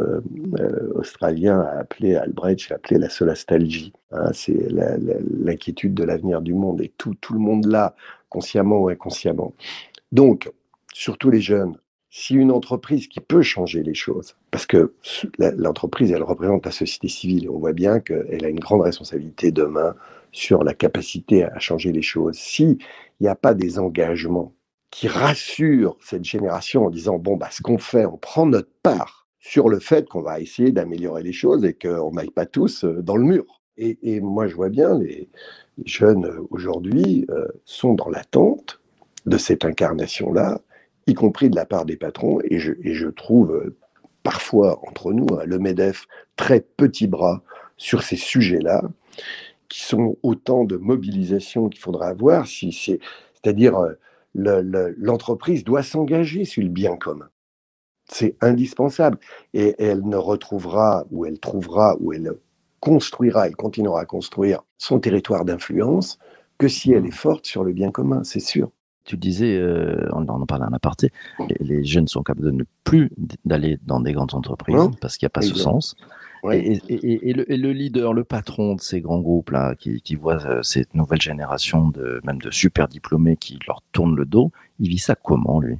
australien 0.96 1.60
a 1.60 1.78
appelé, 1.78 2.16
Albrecht 2.16 2.72
a 2.72 2.74
appelé 2.74 2.98
la 2.98 3.08
solastalgie. 3.08 3.92
Hein, 4.10 4.32
c'est 4.32 4.66
l'inquiétude 4.68 5.94
de 5.94 6.02
l'avenir 6.02 6.40
du 6.40 6.54
monde 6.54 6.80
et 6.80 6.92
tout, 6.98 7.14
tout 7.20 7.34
le 7.34 7.38
monde 7.38 7.66
là, 7.66 7.94
consciemment 8.30 8.80
ou 8.80 8.88
inconsciemment. 8.88 9.54
Donc, 10.10 10.50
surtout 10.92 11.30
les 11.30 11.40
jeunes, 11.40 11.76
si 12.16 12.34
une 12.34 12.52
entreprise 12.52 13.08
qui 13.08 13.18
peut 13.18 13.42
changer 13.42 13.82
les 13.82 13.92
choses, 13.92 14.36
parce 14.52 14.66
que 14.66 14.94
l'entreprise, 15.40 16.12
elle 16.12 16.22
représente 16.22 16.64
la 16.64 16.70
société 16.70 17.08
civile, 17.08 17.50
on 17.50 17.58
voit 17.58 17.72
bien 17.72 17.98
qu'elle 17.98 18.44
a 18.44 18.48
une 18.48 18.60
grande 18.60 18.82
responsabilité 18.82 19.50
demain 19.50 19.96
sur 20.30 20.62
la 20.62 20.74
capacité 20.74 21.42
à 21.42 21.58
changer 21.58 21.90
les 21.90 22.02
choses. 22.02 22.36
S'il 22.36 22.78
n'y 23.20 23.26
a 23.26 23.34
pas 23.34 23.52
des 23.52 23.80
engagements 23.80 24.52
qui 24.92 25.08
rassurent 25.08 25.96
cette 26.00 26.22
génération 26.22 26.86
en 26.86 26.90
disant, 26.90 27.18
bon, 27.18 27.36
bah, 27.36 27.48
ce 27.50 27.62
qu'on 27.62 27.78
fait, 27.78 28.06
on 28.06 28.16
prend 28.16 28.46
notre 28.46 28.70
part 28.84 29.26
sur 29.40 29.68
le 29.68 29.80
fait 29.80 30.08
qu'on 30.08 30.22
va 30.22 30.38
essayer 30.38 30.70
d'améliorer 30.70 31.24
les 31.24 31.32
choses 31.32 31.64
et 31.64 31.74
qu'on 31.74 32.12
n'aille 32.12 32.30
pas 32.30 32.46
tous 32.46 32.84
euh, 32.84 33.02
dans 33.02 33.16
le 33.16 33.24
mur. 33.24 33.60
Et, 33.76 34.20
moi, 34.20 34.46
je 34.46 34.54
vois 34.54 34.68
bien, 34.68 34.96
les, 34.96 35.28
jeunes 35.84 36.30
aujourd'hui 36.50 37.26
euh, 37.30 37.48
sont 37.64 37.94
dans 37.94 38.08
l'attente 38.08 38.80
de 39.26 39.36
cette 39.36 39.64
incarnation-là 39.64 40.60
y 41.06 41.14
compris 41.14 41.50
de 41.50 41.56
la 41.56 41.66
part 41.66 41.84
des 41.84 41.96
patrons. 41.96 42.40
Et 42.44 42.58
je, 42.58 42.72
et 42.82 42.94
je 42.94 43.08
trouve 43.08 43.52
euh, 43.52 43.76
parfois 44.22 44.80
entre 44.88 45.12
nous, 45.12 45.26
hein, 45.38 45.44
le 45.46 45.58
MEDEF, 45.58 46.06
très 46.36 46.60
petit 46.60 47.06
bras 47.06 47.42
sur 47.76 48.02
ces 48.02 48.16
sujets-là, 48.16 48.82
qui 49.68 49.82
sont 49.82 50.16
autant 50.22 50.64
de 50.64 50.76
mobilisations 50.76 51.68
qu'il 51.68 51.80
faudra 51.80 52.08
avoir, 52.08 52.46
si 52.46 52.72
c'est, 52.72 53.00
c'est-à-dire 53.34 53.76
euh, 53.76 53.92
l'entreprise 54.34 55.64
doit 55.64 55.82
s'engager 55.82 56.44
sur 56.44 56.62
le 56.62 56.68
bien 56.68 56.96
commun. 56.96 57.28
C'est 58.06 58.36
indispensable. 58.40 59.18
Et 59.54 59.74
elle 59.78 60.06
ne 60.06 60.16
retrouvera, 60.16 61.06
ou 61.10 61.24
elle 61.24 61.38
trouvera, 61.38 61.96
ou 62.00 62.12
elle 62.12 62.32
construira, 62.80 63.46
elle 63.46 63.56
continuera 63.56 64.02
à 64.02 64.04
construire 64.04 64.62
son 64.76 65.00
territoire 65.00 65.44
d'influence 65.44 66.18
que 66.58 66.68
si 66.68 66.92
elle 66.92 67.06
est 67.06 67.10
forte 67.10 67.46
sur 67.46 67.64
le 67.64 67.72
bien 67.72 67.90
commun, 67.90 68.22
c'est 68.24 68.40
sûr. 68.40 68.70
Tu 69.04 69.16
disais, 69.16 69.56
euh, 69.56 70.08
on 70.12 70.26
en 70.28 70.46
parlait 70.46 70.64
en 70.64 70.72
aparté, 70.72 71.12
les, 71.60 71.84
jeunes 71.84 72.08
sont 72.08 72.22
capables 72.22 72.46
de 72.46 72.50
ne 72.50 72.64
plus 72.84 73.10
d'aller 73.44 73.78
dans 73.84 74.00
des 74.00 74.12
grandes 74.12 74.34
entreprises 74.34 74.90
parce 75.00 75.18
qu'il 75.18 75.26
n'y 75.26 75.28
a 75.28 75.30
pas 75.30 75.42
ce 75.42 75.54
sens. 75.54 75.94
Et, 76.52 77.32
le, 77.32 77.72
leader, 77.72 78.12
le 78.12 78.24
patron 78.24 78.74
de 78.74 78.80
ces 78.80 79.00
grands 79.00 79.20
groupes-là, 79.20 79.74
qui, 79.76 80.02
qui 80.02 80.14
voit 80.14 80.44
euh, 80.44 80.62
cette 80.62 80.94
nouvelle 80.94 81.20
génération 81.20 81.88
de 81.88 82.20
même 82.24 82.38
de 82.38 82.50
super 82.50 82.88
diplômés 82.88 83.36
qui 83.36 83.58
leur 83.66 83.82
tournent 83.92 84.16
le 84.16 84.26
dos, 84.26 84.50
il 84.78 84.88
vit 84.88 84.98
ça 84.98 85.14
comment, 85.14 85.60
lui? 85.60 85.78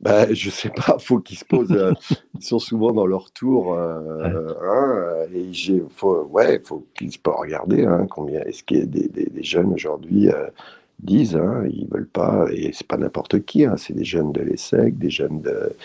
Bah, 0.00 0.32
je 0.32 0.48
sais 0.48 0.70
pas, 0.70 0.96
faut 0.98 1.18
qu'ils 1.18 1.38
se 1.38 1.44
posent. 1.44 1.72
Euh, 1.72 1.92
ils 2.34 2.42
sont 2.42 2.58
souvent 2.58 2.92
dans 2.92 3.06
leur 3.06 3.32
tour. 3.32 3.74
Euh, 3.74 4.54
hein, 4.62 5.26
et 5.34 5.40
il 5.40 5.84
faut, 5.94 6.22
ouais, 6.24 6.60
faut 6.64 6.86
qu'ils 6.94 7.12
se 7.12 7.18
regarder 7.26 7.84
hein, 7.84 8.06
combien 8.08 8.40
est-ce 8.40 8.62
qu'il 8.62 8.78
y 8.78 8.82
a 8.82 8.86
des, 8.86 9.08
des, 9.08 9.42
jeunes 9.42 9.72
aujourd'hui 9.74 10.28
disent, 11.02 11.36
hein, 11.36 11.64
ils 11.70 11.86
veulent 11.88 12.08
pas, 12.08 12.46
et 12.52 12.70
c'est 12.72 12.86
pas 12.86 12.96
n'importe 12.96 13.44
qui, 13.44 13.64
hein, 13.64 13.76
c'est 13.76 13.94
des 13.94 14.04
jeunes 14.04 14.32
de 14.32 14.40
l'ESSEC, 14.42 14.98
des 14.98 15.10
jeunes 15.10 15.40
de, 15.40 15.76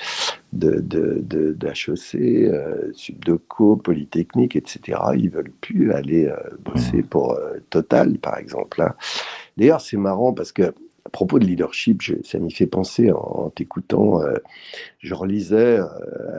de, 0.53 0.79
de, 0.79 1.53
d'HEC, 1.53 2.15
euh, 2.15 2.91
Subdeco, 2.93 3.75
Polytechnique, 3.77 4.55
etc. 4.55 4.99
Ils 5.15 5.29
veulent 5.29 5.51
plus 5.61 5.91
aller 5.91 6.27
euh, 6.27 6.35
bosser 6.63 6.97
mmh. 6.97 7.07
pour 7.07 7.33
euh, 7.33 7.59
Total, 7.69 8.17
par 8.17 8.37
exemple. 8.37 8.81
Hein. 8.81 8.93
D'ailleurs, 9.57 9.81
c'est 9.81 9.97
marrant 9.97 10.33
parce 10.33 10.51
que 10.51 10.73
à 11.05 11.09
propos 11.09 11.37
de 11.37 11.45
leadership, 11.45 12.01
ça 12.23 12.39
m'y 12.39 12.51
fait 12.51 12.65
penser 12.65 13.11
en, 13.11 13.51
t'écoutant. 13.55 14.21
Euh, 14.21 14.33
je 14.99 15.13
relisais 15.13 15.77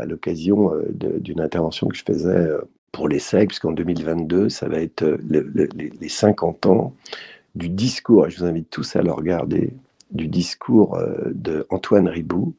à 0.01 0.05
l'occasion 0.07 0.73
d'une 0.91 1.41
intervention 1.41 1.87
que 1.87 1.97
je 1.97 2.03
faisais 2.05 2.49
pour 2.91 3.09
l'ESSEC, 3.09 3.49
puisqu'en 3.49 3.71
2022, 3.71 4.49
ça 4.49 4.69
va 4.69 4.81
être 4.81 5.19
les 5.31 6.09
50 6.09 6.67
ans 6.67 6.95
du 7.57 7.69
discours, 7.69 8.27
et 8.27 8.31
je 8.31 8.39
vous 8.39 8.45
invite 8.45 8.71
tous 8.71 8.97
à 8.97 9.03
le 9.03 9.11
regarder, 9.11 9.73
du 10.11 10.29
discours 10.29 10.97
euh, 10.97 11.33
de 11.35 11.67
Antoine 11.71 12.07
Ribou, 12.07 12.55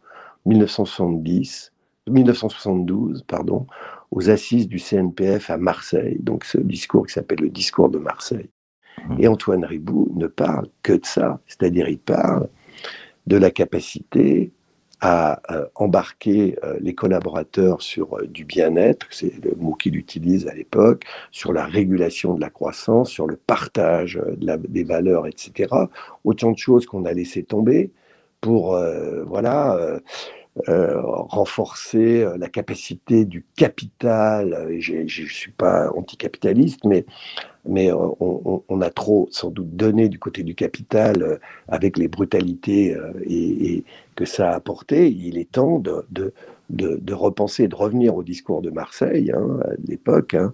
1970, 0.45 1.71
1972, 2.07 3.23
pardon, 3.27 3.67
aux 4.11 4.29
assises 4.29 4.67
du 4.67 4.79
CNPF 4.79 5.49
à 5.49 5.57
Marseille. 5.57 6.17
Donc 6.19 6.43
ce 6.45 6.57
discours 6.57 7.05
qui 7.05 7.13
s'appelle 7.13 7.39
le 7.39 7.49
discours 7.49 7.89
de 7.89 7.99
Marseille. 7.99 8.49
Mmh. 9.07 9.15
Et 9.19 9.27
Antoine 9.27 9.65
Ribou 9.65 10.09
ne 10.15 10.27
parle 10.27 10.67
que 10.83 10.93
de 10.93 11.05
ça, 11.05 11.39
c'est-à-dire 11.47 11.87
il 11.87 11.99
parle 11.99 12.49
de 13.27 13.37
la 13.37 13.51
capacité 13.51 14.51
à 15.01 15.41
euh, 15.51 15.65
embarquer 15.75 16.57
euh, 16.63 16.77
les 16.81 16.95
collaborateurs 16.95 17.81
sur 17.81 18.17
euh, 18.17 18.25
du 18.25 18.45
bien-être, 18.45 19.05
c'est 19.11 19.33
le 19.43 19.53
mot 19.55 19.73
qu'il 19.73 19.95
utilise 19.95 20.47
à 20.47 20.55
l'époque, 20.55 21.03
sur 21.31 21.53
la 21.53 21.65
régulation 21.65 22.33
de 22.33 22.41
la 22.41 22.49
croissance, 22.49 23.09
sur 23.09 23.27
le 23.27 23.35
partage 23.35 24.19
des 24.37 24.83
valeurs, 24.83 25.27
etc. 25.27 25.73
Autant 26.23 26.51
de 26.51 26.57
choses 26.57 26.85
qu'on 26.85 27.05
a 27.05 27.13
laissé 27.13 27.43
tomber 27.43 27.91
pour 28.41 28.79
voilà 29.25 29.99
renforcer 30.67 32.25
la 32.37 32.47
capacité 32.49 33.25
du 33.25 33.45
capital. 33.55 34.75
je 34.79 35.01
ne 35.01 35.07
suis 35.07 35.51
pas 35.51 35.89
anticapitaliste, 35.91 36.85
mais, 36.85 37.05
mais 37.67 37.91
euh, 37.91 37.95
on, 38.19 38.81
a 38.81 38.89
trop 38.89 39.27
sans 39.31 39.49
doute 39.49 39.75
donné 39.75 40.09
du 40.09 40.19
côté 40.19 40.43
du 40.43 40.55
capital 40.55 41.39
avec 41.67 41.97
les 41.97 42.07
brutalités 42.07 42.95
et, 43.25 43.83
que 44.15 44.25
ça 44.25 44.51
a 44.51 44.55
apporté. 44.55 45.11
Il 45.11 45.37
est 45.37 45.51
temps 45.51 45.79
de, 45.79 46.05
de, 46.09 46.33
de, 46.69 47.13
repenser, 47.13 47.67
de 47.67 47.75
revenir 47.75 48.15
au 48.15 48.23
discours 48.23 48.61
de 48.61 48.69
Marseille 48.69 49.31
hein, 49.31 49.59
à 49.63 49.71
l'époque, 49.87 50.33
hein, 50.33 50.53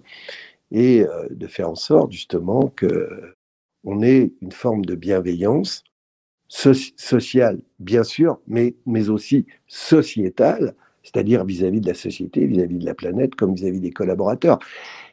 et 0.72 1.04
de 1.30 1.46
faire 1.46 1.70
en 1.70 1.74
sorte 1.74 2.12
justement 2.12 2.72
que 2.76 3.34
on 3.84 4.02
ait 4.02 4.32
une 4.40 4.52
forme 4.52 4.84
de 4.84 4.94
bienveillance 4.94 5.84
social, 6.48 7.60
bien 7.78 8.04
sûr, 8.04 8.38
mais, 8.46 8.74
mais 8.86 9.08
aussi 9.08 9.46
sociétal, 9.66 10.74
c'est-à-dire 11.02 11.44
vis-à-vis 11.44 11.80
de 11.80 11.86
la 11.86 11.94
société, 11.94 12.46
vis-à-vis 12.46 12.78
de 12.78 12.84
la 12.84 12.94
planète, 12.94 13.34
comme 13.34 13.54
vis-à-vis 13.54 13.80
des 13.80 13.90
collaborateurs. 13.90 14.58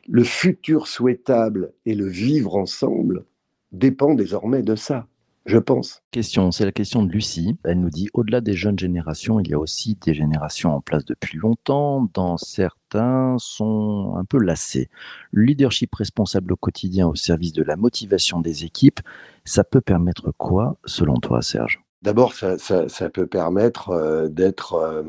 Le 0.08 0.24
futur 0.24 0.88
souhaitable 0.88 1.74
et 1.86 1.96
le 1.96 2.08
vivre 2.08 2.55
ensemble 2.55 3.25
dépend 3.72 4.13
désormais 4.13 4.63
de 4.63 4.75
ça 4.75 5.08
je 5.46 5.58
pense. 5.58 6.03
Question, 6.12 6.51
c'est 6.51 6.65
la 6.65 6.72
question 6.72 7.03
de 7.03 7.12
Lucie. 7.12 7.58
Elle 7.63 7.79
nous 7.79 7.89
dit, 7.89 8.10
au-delà 8.13 8.41
des 8.41 8.53
jeunes 8.53 8.77
générations, 8.77 9.39
il 9.39 9.50
y 9.50 9.53
a 9.53 9.60
aussi 9.60 9.98
des 10.05 10.13
générations 10.13 10.75
en 10.75 10.81
place 10.81 11.03
depuis 11.03 11.38
longtemps, 11.38 12.08
dans 12.13 12.38
certains 12.38 13.36
sont 13.39 14.13
un 14.17 14.24
peu 14.24 14.38
lassés. 14.38 14.89
Le 15.31 15.43
leadership 15.43 15.93
responsable 15.96 16.53
au 16.53 16.58
quotidien 16.58 17.08
au 17.08 17.15
service 17.15 17.53
de 17.53 17.63
la 17.63 17.75
motivation 17.75 18.39
des 18.39 18.65
équipes, 18.65 19.00
ça 19.43 19.63
peut 19.63 19.81
permettre 19.81 20.31
quoi 20.38 20.77
selon 20.86 21.15
toi, 21.15 21.41
Serge? 21.41 21.81
D'abord, 22.03 22.34
ça, 22.34 23.10
peut 23.13 23.27
permettre 23.27 23.89
euh, 23.91 24.27
d'être, 24.27 24.74
euh, 24.74 25.03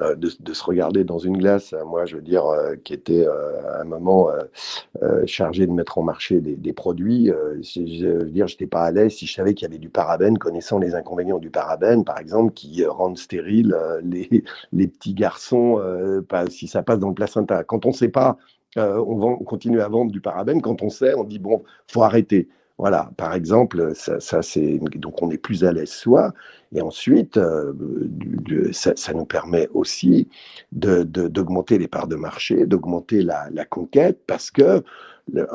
euh, 0.00 0.14
de, 0.16 0.52
se 0.54 0.64
regarder 0.64 1.04
dans 1.04 1.18
une 1.18 1.36
glace. 1.36 1.74
Moi, 1.84 2.06
je 2.06 2.16
veux 2.16 2.22
dire, 2.22 2.44
qui 2.84 2.94
était 2.94 3.26
à 3.26 3.82
un 3.82 3.84
moment 3.84 4.30
chargé 5.26 5.66
de 5.66 5.72
mettre 5.72 5.98
en 5.98 6.02
marché 6.02 6.40
des, 6.40 6.72
produits. 6.72 7.26
je 7.26 8.06
veux 8.06 8.30
dire, 8.30 8.46
j'étais 8.46 8.66
pas 8.66 8.84
à 8.84 8.90
l'aise 8.90 9.12
si 9.12 9.26
je 9.26 9.34
savais 9.34 9.52
qu'il 9.52 9.68
y 9.68 9.70
avait 9.70 9.78
du 9.78 9.90
parabène, 9.90 10.38
connaissant 10.38 10.78
les 10.78 10.94
inconvénients 10.94 11.38
du 11.38 11.50
parabène, 11.50 12.02
par 12.04 12.18
exemple, 12.18 12.54
qui 12.54 12.84
rendent 12.86 13.18
stériles 13.18 13.76
les, 14.02 14.88
petits 14.88 15.14
garçons, 15.14 15.78
si 16.48 16.66
ça 16.66 16.82
passe 16.82 16.98
dans 16.98 17.08
le 17.08 17.14
placenta. 17.14 17.62
Quand 17.62 17.84
on 17.84 17.90
ne 17.90 17.94
sait 17.94 18.08
pas, 18.08 18.38
on, 18.76 19.22
on 19.22 19.44
continue 19.44 19.82
à 19.82 19.88
vendre 19.88 20.10
du 20.10 20.22
parabène. 20.22 20.62
Quand 20.62 20.82
on 20.82 20.88
sait, 20.88 21.14
on 21.14 21.24
dit 21.24 21.38
bon, 21.38 21.62
faut 21.88 22.02
arrêter. 22.02 22.48
Voilà, 22.78 23.10
par 23.16 23.34
exemple, 23.34 23.92
ça, 23.94 24.40
c'est 24.42 24.78
donc 24.94 25.20
on 25.20 25.30
est 25.30 25.38
plus 25.38 25.64
à 25.64 25.72
l'aise 25.72 25.90
soi, 25.90 26.32
et 26.72 26.80
ensuite 26.80 27.36
euh, 27.36 27.72
ça, 28.70 29.12
nous 29.12 29.24
permet 29.24 29.68
aussi 29.74 30.28
d'augmenter 30.70 31.76
les 31.78 31.88
parts 31.88 32.06
de 32.06 32.14
marché, 32.14 32.66
d'augmenter 32.66 33.22
la, 33.22 33.64
conquête, 33.68 34.20
parce 34.28 34.52
que 34.52 34.84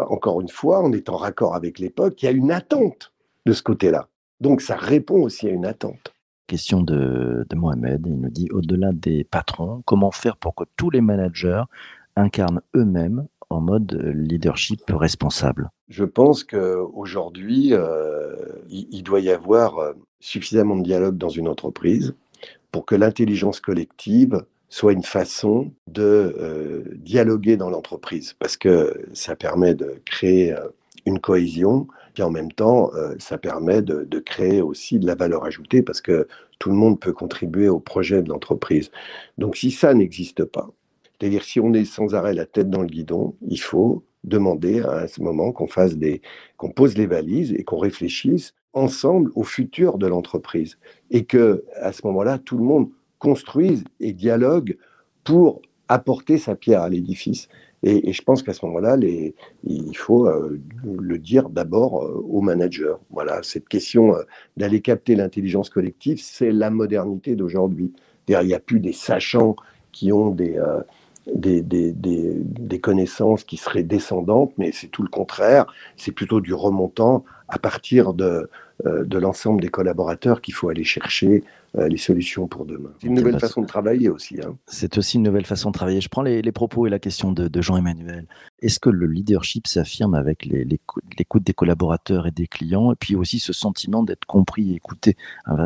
encore 0.10 0.42
une 0.42 0.50
fois, 0.50 0.84
on 0.84 0.92
est 0.92 1.10
en 1.10 1.16
raccord 1.16 1.56
avec 1.56 1.80
l'époque, 1.80 2.22
il 2.22 2.26
y 2.26 2.28
a 2.28 2.32
une 2.32 2.52
attente 2.52 3.14
de 3.46 3.54
ce 3.54 3.64
côté-là. 3.64 4.10
Donc 4.42 4.62
ça 4.62 4.76
répond 4.76 5.24
aussi 5.24 5.48
à 5.48 5.52
une 5.52 5.66
attente. 5.66 6.14
Question 6.48 6.82
de 6.82 7.46
Mohamed, 7.56 8.06
il 8.06 8.20
nous 8.20 8.30
dit 8.30 8.50
au-delà 8.52 8.92
des 8.92 9.24
patrons, 9.24 9.82
comment 9.86 10.12
faire 10.12 10.36
pour 10.36 10.56
que 10.56 10.66
tous 10.76 10.90
les 10.90 11.00
managers 11.00 11.64
incarnent 12.16 12.62
eux-mêmes 12.76 13.28
en 13.54 13.62
mode 13.62 13.94
leadership 14.16 14.82
responsable 14.90 15.70
Je 15.88 16.04
pense 16.04 16.44
qu'aujourd'hui, 16.44 17.70
euh, 17.72 18.36
il, 18.70 19.04
doit 19.04 19.20
y 19.20 19.30
avoir 19.30 19.78
euh, 19.78 19.94
suffisamment 20.20 20.76
de 20.76 20.84
dialogue 20.84 21.18
dans 21.18 21.30
une 21.30 21.48
entreprise 21.48 22.16
pour 22.72 22.86
que 22.86 22.96
l'intelligence 22.96 23.60
collective 23.60 24.44
soit 24.70 24.94
une 24.94 25.04
façon 25.04 25.72
de 25.88 26.02
euh, 26.40 26.84
dialoguer 26.96 27.58
dans 27.58 27.70
l'entreprise, 27.70 28.34
parce 28.40 28.58
que 28.58 29.06
ça 29.14 29.36
permet 29.36 29.76
de 29.76 30.02
créer 30.06 30.56
une 31.06 31.20
cohésion, 31.20 31.88
et 32.18 32.24
en 32.24 32.32
même 32.32 32.52
temps, 32.52 32.92
ça 33.20 33.38
permet 33.38 33.82
de, 33.82 34.04
de, 34.04 34.20
créer 34.20 34.62
aussi 34.62 35.00
de 35.00 35.06
la 35.06 35.16
valeur 35.16 35.46
ajoutée, 35.46 35.82
parce 35.84 36.02
que 36.02 36.28
tout 36.60 36.70
le 36.70 36.76
monde 36.76 37.00
peut 37.00 37.14
contribuer 37.14 37.70
au 37.70 37.80
projet 37.80 38.24
de 38.24 38.30
l'entreprise. 38.30 38.90
Donc 39.38 39.58
si 39.58 39.70
ça 39.70 39.94
n'existe 39.94 40.44
pas, 40.46 40.70
c'est-à-dire, 41.20 41.44
si 41.44 41.60
on 41.60 41.74
est 41.74 41.86
sans 41.86 42.16
arrêt 42.16 42.34
la 42.34 42.46
tête 42.46 42.70
dans 42.70 42.82
le 42.82 42.88
guidon, 42.88 43.36
il 43.48 43.60
faut 43.60 44.04
demander 44.24 44.82
à 44.82 45.08
ce 45.08 45.22
moment 45.22 45.52
qu'on 45.52 45.68
fasse 45.68 45.98
des, 45.98 46.22
qu'on 46.58 46.72
pose 46.72 46.98
les 46.98 47.08
valises 47.08 47.54
et 47.54 47.64
qu'on 47.64 47.78
réfléchisse 47.78 48.54
ensemble 48.74 49.32
au 49.36 49.44
futur 49.44 49.98
de 49.98 50.08
l'entreprise. 50.08 50.78
Et 51.12 51.26
que, 51.26 51.64
à 51.76 51.92
ce 51.92 52.06
moment-là, 52.08 52.40
tout 52.40 52.58
le 52.58 52.64
monde 52.64 52.90
construise 53.20 53.84
et 54.00 54.14
dialogue 54.14 54.78
pour 55.24 55.62
apporter 55.88 56.38
sa 56.38 56.56
pierre 56.56 56.82
à 56.82 56.90
l'édifice. 56.90 57.48
Et, 57.84 58.14
je 58.14 58.22
pense 58.22 58.44
qu'à 58.44 58.54
ce 58.54 58.66
moment-là, 58.66 58.98
il 59.64 59.98
faut 59.98 60.28
euh, 60.28 60.60
le 60.86 61.18
dire 61.20 61.50
d'abord 61.50 62.04
euh, 62.04 62.26
aux 62.30 62.42
managers. 62.42 62.96
Voilà, 63.12 63.44
cette 63.44 63.68
question 63.68 64.16
euh, 64.16 64.24
d'aller 64.56 64.82
capter 64.82 65.16
l'intelligence 65.16 65.70
collective, 65.70 66.22
c'est 66.22 66.52
la 66.52 66.70
modernité 66.70 67.36
d'aujourd'hui. 67.36 67.92
Il 68.30 68.40
n'y 68.40 68.54
a 68.54 68.60
plus 68.60 68.80
des 68.80 68.94
sachants 68.94 69.58
qui 69.92 70.14
ont 70.14 70.30
des, 70.30 70.58
des, 71.28 71.62
des, 71.62 71.94
des, 71.94 72.80
connaissances 72.80 73.44
qui 73.44 73.58
seraient 73.58 73.84
descendantes, 73.84 74.52
mais 74.58 74.72
c'est 74.72 74.88
tout 74.88 75.04
le 75.04 75.10
contraire, 75.10 75.66
c'est 75.96 76.12
plutôt 76.12 76.42
du 76.42 76.54
remontant 76.54 77.24
à 77.48 77.60
partir 77.60 78.14
de, 78.14 78.50
euh, 78.86 79.04
de 79.06 79.18
l'ensemble 79.18 79.62
des 79.62 79.70
collaborateurs 79.70 80.42
qu'il 80.42 80.54
faut 80.54 80.70
aller 80.70 80.84
chercher 80.84 81.44
les 81.76 81.98
solutions 81.98 82.48
pour 82.48 82.68
demain. 82.68 82.92
C'est 83.02 83.08
une 83.08 83.16
nouvelle 83.16 83.40
façon 83.40 83.62
de 83.62 83.66
travailler 83.66 84.08
aussi. 84.08 84.38
Hein. 84.40 84.56
C'est 84.68 84.96
aussi 85.00 85.18
une 85.18 85.24
nouvelle 85.24 85.48
façon 85.48 85.72
de 85.72 85.74
travailler. 85.74 86.02
Je 86.02 86.08
prends 86.08 86.22
les, 86.22 86.52
propos 86.52 86.86
et 86.86 86.92
la 86.92 87.00
question 87.00 87.32
de, 87.32 87.62
Jean-Emmanuel. 87.64 88.28
Est-ce 88.62 88.80
que 88.80 88.92
le 88.92 89.08
leadership 89.08 89.66
s'affirme 89.66 90.14
avec 90.14 90.46
l'écoute 90.46 91.44
des 91.44 91.54
collaborateurs 91.54 92.28
et 92.28 92.32
des 92.32 92.46
clients, 92.46 92.92
et 92.92 92.96
puis 92.96 93.16
aussi 93.16 93.40
ce 93.40 93.54
sentiment 93.54 94.04
d'être 94.04 94.26
compris 94.26 94.74
et 94.74 94.76
écouté, 94.76 95.18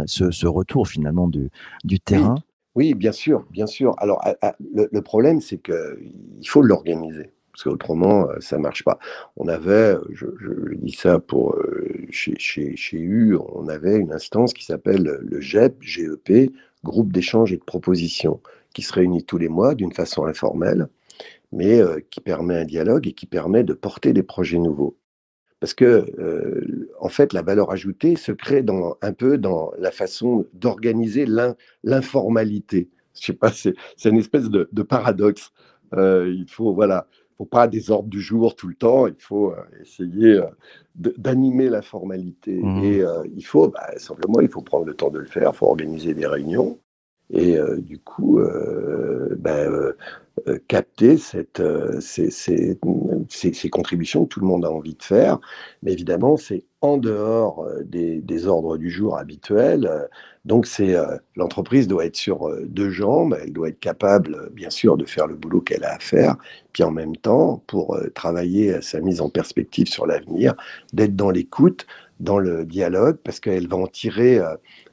ce, 0.05 0.47
retour 0.47 0.87
finalement 0.87 1.27
du, 1.27 1.49
du 1.83 1.99
terrain? 1.99 2.35
oui. 2.35 2.46
Bien 2.93 3.11
sûr, 3.11 3.45
bien 3.51 3.67
sûr. 3.67 3.95
Alors, 3.97 4.21
le, 4.59 5.01
problème, 5.01 5.41
c'est 5.41 5.57
qu'il 5.57 6.47
faut 6.47 6.61
l'organiser 6.61 7.31
parce 7.57 7.63
qu'autrement, 7.63 8.29
euh, 8.29 8.39
ça 8.39 8.59
marche 8.59 8.83
pas. 8.83 8.99
On 9.35 9.47
avait, 9.47 9.95
je, 10.11 10.27
dis 10.75 10.91
ça 10.91 11.17
pour 11.17 11.55
euh, 11.55 11.87
chez, 12.11 12.35
chez, 12.37 12.75
chez, 12.75 12.99
U, 12.99 13.35
on 13.35 13.67
avait 13.67 13.97
une 13.97 14.13
instance 14.13 14.53
qui 14.53 14.63
s'appelle 14.63 15.17
le 15.19 15.41
GEP, 15.41 15.81
GEP, 15.81 16.51
groupe 16.83 17.11
d'échange 17.11 17.51
et 17.53 17.57
de 17.57 17.63
propositions, 17.63 18.41
qui 18.75 18.83
se 18.83 18.93
réunit 18.93 19.23
tous 19.23 19.39
les 19.39 19.49
mois 19.49 19.73
d'une 19.73 19.91
façon 19.91 20.25
informelle, 20.25 20.87
mais 21.51 21.81
euh, 21.81 21.99
qui 22.11 22.21
permet 22.21 22.57
un 22.57 22.65
dialogue 22.65 23.07
et 23.07 23.13
qui 23.13 23.25
permet 23.25 23.63
de 23.63 23.73
porter 23.73 24.13
des 24.13 24.21
projets 24.21 24.59
nouveaux. 24.59 24.95
Parce 25.59 25.73
que, 25.73 26.05
en 26.99 27.09
fait, 27.09 27.33
la 27.33 27.41
valeur 27.41 27.71
ajoutée 27.71 28.15
se 28.15 28.31
crée 28.31 28.61
dans, 28.61 28.95
un 29.01 29.11
peu 29.11 29.39
dans 29.39 29.71
la 29.79 29.89
façon 29.89 30.45
d'organiser 30.53 31.25
l'informalité. 31.83 32.89
Je 33.19 33.25
sais 33.25 33.33
pas, 33.33 33.51
c'est 33.51 33.73
une 34.05 34.17
espèce 34.17 34.49
de, 34.49 34.69
de 34.71 34.83
paradoxe. 34.83 35.51
il 35.93 36.45
faut, 36.47 36.73
voilà, 36.75 37.07
faut 37.37 37.45
pas 37.45 37.67
des 37.67 37.91
ordres 37.91 38.09
du 38.09 38.19
jour 38.19 38.55
tout 38.55 38.67
le 38.67 38.73
temps, 38.73 39.07
il 39.07 39.15
faut 39.19 39.51
euh, 39.51 39.61
essayer 39.81 40.33
euh, 40.33 40.47
d'animer 40.95 41.69
la 41.69 41.81
formalité. 41.81 42.59
Mmh. 42.61 42.83
Et 42.83 43.01
euh, 43.01 43.23
il 43.35 43.45
faut, 43.45 43.67
bah, 43.67 43.87
simplement, 43.97 44.39
il 44.41 44.49
faut 44.49 44.61
prendre 44.61 44.85
le 44.85 44.95
temps 44.95 45.09
de 45.11 45.19
le 45.19 45.25
faire, 45.25 45.51
il 45.53 45.55
faut 45.55 45.67
organiser 45.67 46.13
des 46.13 46.25
réunions. 46.25 46.79
Et 47.31 47.57
du 47.79 47.99
coup, 47.99 48.39
bah, 49.37 49.65
capter 50.67 51.17
cette, 51.17 51.61
ces, 51.99 52.31
ces, 53.29 53.69
contributions 53.69 54.23
que 54.25 54.29
tout 54.29 54.39
le 54.39 54.47
monde 54.47 54.65
a 54.65 54.71
envie 54.71 54.95
de 54.95 55.03
faire. 55.03 55.39
Mais 55.83 55.91
évidemment, 55.93 56.37
c'est 56.37 56.63
en 56.81 56.97
dehors 56.97 57.65
euh, 57.65 57.83
des, 57.83 58.47
ordres 58.47 58.77
du 58.77 58.89
jour 58.89 59.17
habituels. 59.17 60.07
Donc, 60.45 60.67
euh, 60.79 61.17
l'entreprise 61.35 61.87
doit 61.87 62.05
être 62.05 62.15
sur 62.15 62.47
euh, 62.47 62.65
deux 62.67 62.89
jambes. 62.89 63.37
Elle 63.41 63.51
doit 63.51 63.69
être 63.69 63.79
capable, 63.79 64.49
bien 64.53 64.69
sûr, 64.69 64.97
de 64.97 65.05
faire 65.05 65.27
le 65.27 65.35
boulot 65.35 65.61
qu'elle 65.61 65.83
a 65.83 65.95
à 65.95 65.99
faire. 65.99 66.35
Puis 66.73 66.83
en 66.83 66.91
même 66.91 67.15
temps, 67.15 67.63
pour 67.67 67.99
travailler 68.13 68.75
à 68.75 68.81
sa 68.81 69.01
mise 69.01 69.21
en 69.21 69.29
perspective 69.29 69.87
sur 69.87 70.05
l'avenir, 70.05 70.53
d'être 70.93 71.15
dans 71.15 71.31
l'écoute, 71.31 71.87
dans 72.19 72.39
le 72.39 72.65
dialogue, 72.65 73.17
parce 73.23 73.39
qu'elle 73.39 73.67
va 73.67 73.77
en 73.77 73.87
tirer 73.87 74.39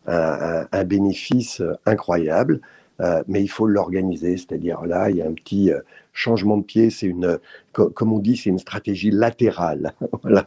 un 0.07 0.85
bénéfice 0.85 1.63
incroyable. 1.87 2.61
Euh, 3.01 3.23
mais 3.27 3.43
il 3.43 3.49
faut 3.49 3.67
l'organiser. 3.67 4.37
C'est-à-dire 4.37 4.85
là, 4.85 5.11
il 5.11 5.17
y 5.17 5.23
a 5.23 5.27
un 5.27 5.33
petit 5.33 5.73
euh, 5.73 5.81
changement 6.13 6.57
de 6.57 6.63
pied. 6.63 6.91
C'est 6.91 7.07
une, 7.07 7.39
comme 7.73 8.13
on 8.13 8.19
dit, 8.19 8.37
c'est 8.37 8.51
une 8.51 8.59
stratégie 8.59 9.11
latérale. 9.11 9.95
voilà. 10.23 10.47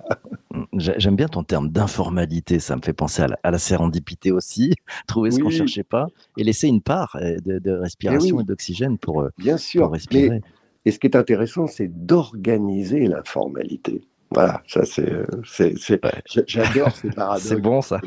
Mmh, 0.52 0.64
j'aime 0.74 1.16
bien 1.16 1.28
ton 1.28 1.44
terme 1.44 1.70
d'informalité. 1.70 2.60
Ça 2.60 2.76
me 2.76 2.82
fait 2.82 2.94
penser 2.94 3.24
à 3.44 3.52
la, 3.52 3.60
sérendipité 3.60 4.32
aussi. 4.32 4.74
Trouver 5.08 5.32
ce 5.32 5.38
qu'on 5.38 5.46
qu'on 5.46 5.50
cherchait 5.50 5.84
pas 5.84 6.08
et 6.38 6.44
laisser 6.44 6.68
une 6.68 6.82
part 6.82 7.18
euh, 7.22 7.38
de, 7.46 7.72
respiration 7.72 8.40
eh 8.40 8.44
et, 8.44 8.46
d'oxygène 8.46 8.98
pour, 8.98 9.28
bien 9.38 9.58
sûr, 9.58 9.92
respirer. 9.92 10.42
et 10.86 10.92
ce 10.92 11.00
qui 11.00 11.08
est 11.08 11.16
intéressant, 11.16 11.68
c'est 11.68 11.88
d'organiser 11.88 13.08
l'informalité. 13.08 14.02
Voilà, 14.32 14.62
ça 14.68 14.84
c'est, 14.86 15.26
c'est, 15.46 16.02
j'adore 16.48 16.92
ces 16.92 17.10
paradoxes. 17.16 17.48
C'est 17.48 17.62
bon 17.62 17.82
ça. 17.82 18.02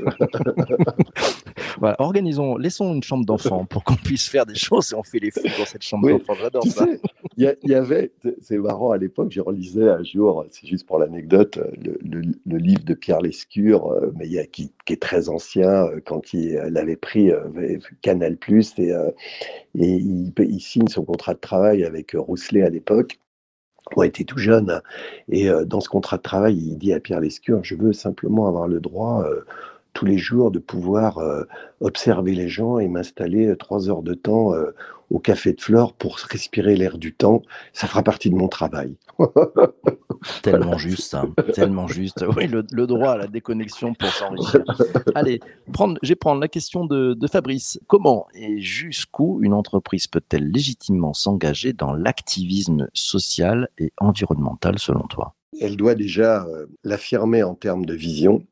Voilà, 1.79 1.97
organisons, 1.99 2.57
laissons 2.57 2.95
une 2.95 3.03
chambre 3.03 3.25
d'enfant 3.25 3.65
pour 3.65 3.85
qu'on 3.85 3.97
puisse 3.97 4.29
faire 4.29 4.47
des 4.47 4.55
choses 4.55 4.93
et 4.93 4.97
on 4.97 5.03
fait 5.03 5.19
les 5.19 5.31
fous 5.31 5.43
dans 5.59 5.67
cette 5.67 5.83
chambre 5.83 6.11
d'enfant. 6.11 6.35
J'adore 6.35 6.67
ça. 6.67 6.87
Il 7.37 7.55
y, 7.65 7.75
avait, 7.75 8.12
c'est 8.43 8.59
marrant 8.59 8.91
à 8.91 8.99
l'époque, 8.99 9.31
j'ai 9.31 9.41
relisé 9.41 9.89
un 9.89 10.03
jour, 10.03 10.45
c'est 10.50 10.67
juste 10.67 10.87
pour 10.87 10.99
l'anecdote, 10.99 11.59
le, 11.83 11.99
le, 12.03 12.59
livre 12.59 12.85
de 12.85 12.93
Pierre 12.93 13.21
Lescure, 13.21 13.87
euh, 13.93 14.12
mais 14.17 14.29
il 14.29 14.47
qui, 14.50 14.73
qui, 14.85 14.93
est 14.93 15.00
très 15.00 15.30
ancien, 15.30 15.87
euh, 15.87 16.00
quand 16.04 16.35
il, 16.35 16.59
avait 16.76 16.97
pris 16.97 17.30
euh, 17.30 17.78
Canal 18.02 18.37
et, 18.50 18.91
et 18.91 18.93
il, 19.75 20.33
il 20.39 20.61
signe 20.61 20.89
son 20.89 21.04
contrat 21.04 21.35
de 21.35 21.39
travail 21.39 21.85
avec 21.85 22.15
Rousselet 22.15 22.63
à 22.63 22.69
l'époque 22.69 23.19
on 23.97 24.02
était 24.02 24.25
tout 24.25 24.39
jeune. 24.39 24.80
Et 25.28 25.49
euh, 25.49 25.65
dans 25.65 25.80
ce 25.80 25.89
contrat 25.89 26.17
de 26.17 26.23
travail, 26.23 26.56
il 26.56 26.78
dit 26.78 26.93
à 26.93 27.00
Pierre 27.00 27.21
Lescure, 27.21 27.61
je 27.63 27.75
veux 27.75 27.93
simplement 27.93 28.49
avoir 28.49 28.69
le 28.69 28.80
droit 28.80 29.25
euh, 29.25 29.45
tous 29.93 30.07
les 30.07 30.19
jours 30.19 30.50
de 30.50 30.59
pouvoir 30.59 31.19
euh, 31.19 31.45
observer 31.81 32.35
les 32.35 32.49
gens 32.49 32.79
et 32.79 32.89
m'installer 32.89 33.55
trois 33.57 33.89
heures 33.89 34.03
de 34.03 34.15
temps 34.15 34.55
au 35.11 35.19
café 35.19 35.53
de 35.53 35.61
Flore 35.61 35.93
pour 35.93 36.17
respirer 36.17 36.76
l'air 36.76 36.97
du 36.99 37.13
temps. 37.13 37.43
Ça 37.73 37.87
fera 37.87 38.03
partie 38.03 38.31
de 38.31 38.37
mon 38.37 38.49
travail. 38.49 38.97
tellement 40.43 40.79
juste, 40.79 41.15
hein. 41.15 41.35
tellement 41.53 41.89
juste. 41.89 42.25
Oui, 42.37 42.47
le, 42.47 42.87
droit 42.87 43.11
à 43.11 43.17
la 43.17 43.26
déconnexion 43.26 43.95
pour 43.95 44.09
s'enrichir. 44.09 44.63
Allez, 45.15 45.41
prendre, 45.73 45.99
je 46.03 46.11
vais 46.11 46.17
prendre 46.17 46.41
la 46.41 46.49
question 46.49 46.85
de, 46.85 47.15
de 47.15 47.26
Fabrice. 47.26 47.81
Comment 47.87 48.26
et 48.35 48.61
jusqu'où 48.61 49.41
une 49.43 49.53
entreprise 49.53 50.07
peut-elle 50.07 50.50
légitimement 50.50 51.13
s'engager 51.13 51.73
dans 51.73 51.93
l'activisme 51.93 52.89
social 52.95 53.69
et 53.79 53.93
environnemental 53.99 54.79
selon 54.79 55.03
toi? 55.03 55.35
Elle 55.61 55.76
doit 55.76 55.97
déjà 55.97 56.45
euh, 56.45 56.67
l'affirmer 56.85 57.43
en 57.43 57.55
termes 57.55 57.85
de 57.85 57.95
vision. 57.95 58.45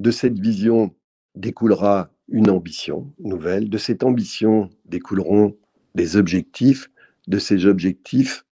De 0.00 0.10
cette 0.10 0.38
vision 0.38 0.94
découlera 1.34 2.10
une 2.28 2.50
ambition 2.50 3.12
nouvelle. 3.18 3.68
De 3.68 3.78
cette 3.78 4.02
ambition 4.02 4.70
découleront 4.86 5.56
des 5.94 6.16
objectifs. 6.16 6.90
De 7.28 7.38
ces 7.38 7.66
objectifs 7.66 8.46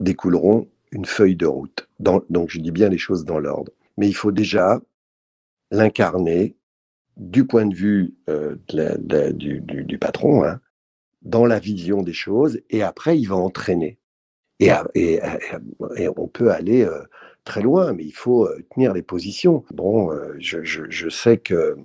découleront 0.00 0.68
une 0.90 1.04
feuille 1.04 1.36
de 1.36 1.46
route. 1.46 1.88
donc 2.00 2.50
je 2.50 2.58
dis 2.58 2.72
bien 2.72 2.88
les 2.88 2.98
choses 2.98 3.24
dans 3.24 3.38
l'ordre. 3.38 3.72
Mais 3.96 4.08
il 4.08 4.14
faut 4.14 4.32
déjà 4.32 4.82
l'incarner 5.70 6.56
du 7.16 7.46
point 7.46 7.66
de 7.66 7.74
vue 7.74 8.14
euh, 8.28 8.56
du, 8.68 9.98
patron, 9.98 10.44
hein, 10.44 10.60
dans 11.22 11.46
la 11.46 11.60
vision 11.60 12.02
des 12.02 12.12
choses, 12.12 12.60
et 12.70 12.82
après 12.82 13.18
il 13.18 13.26
va 13.26 13.36
entraîner. 13.36 13.98
Et, 14.60 14.70
on 16.16 16.28
peut 16.28 16.50
aller 16.50 16.82
euh, 16.82 17.02
très 17.44 17.62
loin, 17.62 17.92
mais 17.92 18.04
il 18.04 18.14
faut 18.14 18.46
euh, 18.46 18.64
tenir 18.74 18.92
les 18.92 19.02
positions. 19.02 19.64
Bon, 19.72 20.10
je, 20.38 20.62
je, 20.62 21.08
sais 21.08 21.38
que 21.38 21.76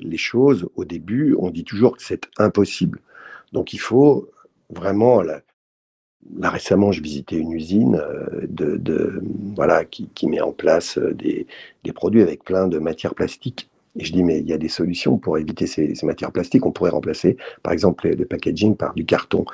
les 0.00 0.16
choses, 0.16 0.68
au 0.76 0.84
début, 0.84 1.34
on 1.38 1.50
dit 1.50 1.64
toujours 1.64 1.96
que 1.96 2.02
c'est 2.02 2.28
impossible. 2.38 3.00
Donc 3.52 3.72
il 3.72 3.80
faut 3.80 4.30
vraiment 4.70 5.22
Là, 6.38 6.50
récemment, 6.50 6.92
je 6.92 7.02
visitais 7.02 7.36
une 7.36 7.52
usine 7.52 7.96
euh, 7.96 8.46
de, 8.48 9.22
voilà, 9.54 9.84
qui, 9.84 10.08
met 10.26 10.40
en 10.40 10.52
place 10.52 10.98
euh, 10.98 11.12
des, 11.14 11.46
produits 11.92 12.22
avec 12.22 12.44
plein 12.44 12.68
de 12.68 12.78
matières 12.78 13.14
plastiques. 13.14 13.68
Et 13.98 14.04
je 14.04 14.12
dis, 14.12 14.22
mais 14.22 14.38
il 14.38 14.48
y 14.48 14.52
a 14.52 14.58
des 14.58 14.68
solutions 14.68 15.18
pour 15.18 15.36
éviter 15.36 15.66
ces, 15.66 15.94
matières 16.04 16.32
plastiques. 16.32 16.64
On 16.64 16.70
pourrait 16.70 16.90
remplacer, 16.90 17.36
par 17.62 17.72
exemple, 17.72 18.08
le 18.08 18.24
packaging 18.24 18.76
par 18.76 18.94
du 18.94 19.04
carton. 19.04 19.44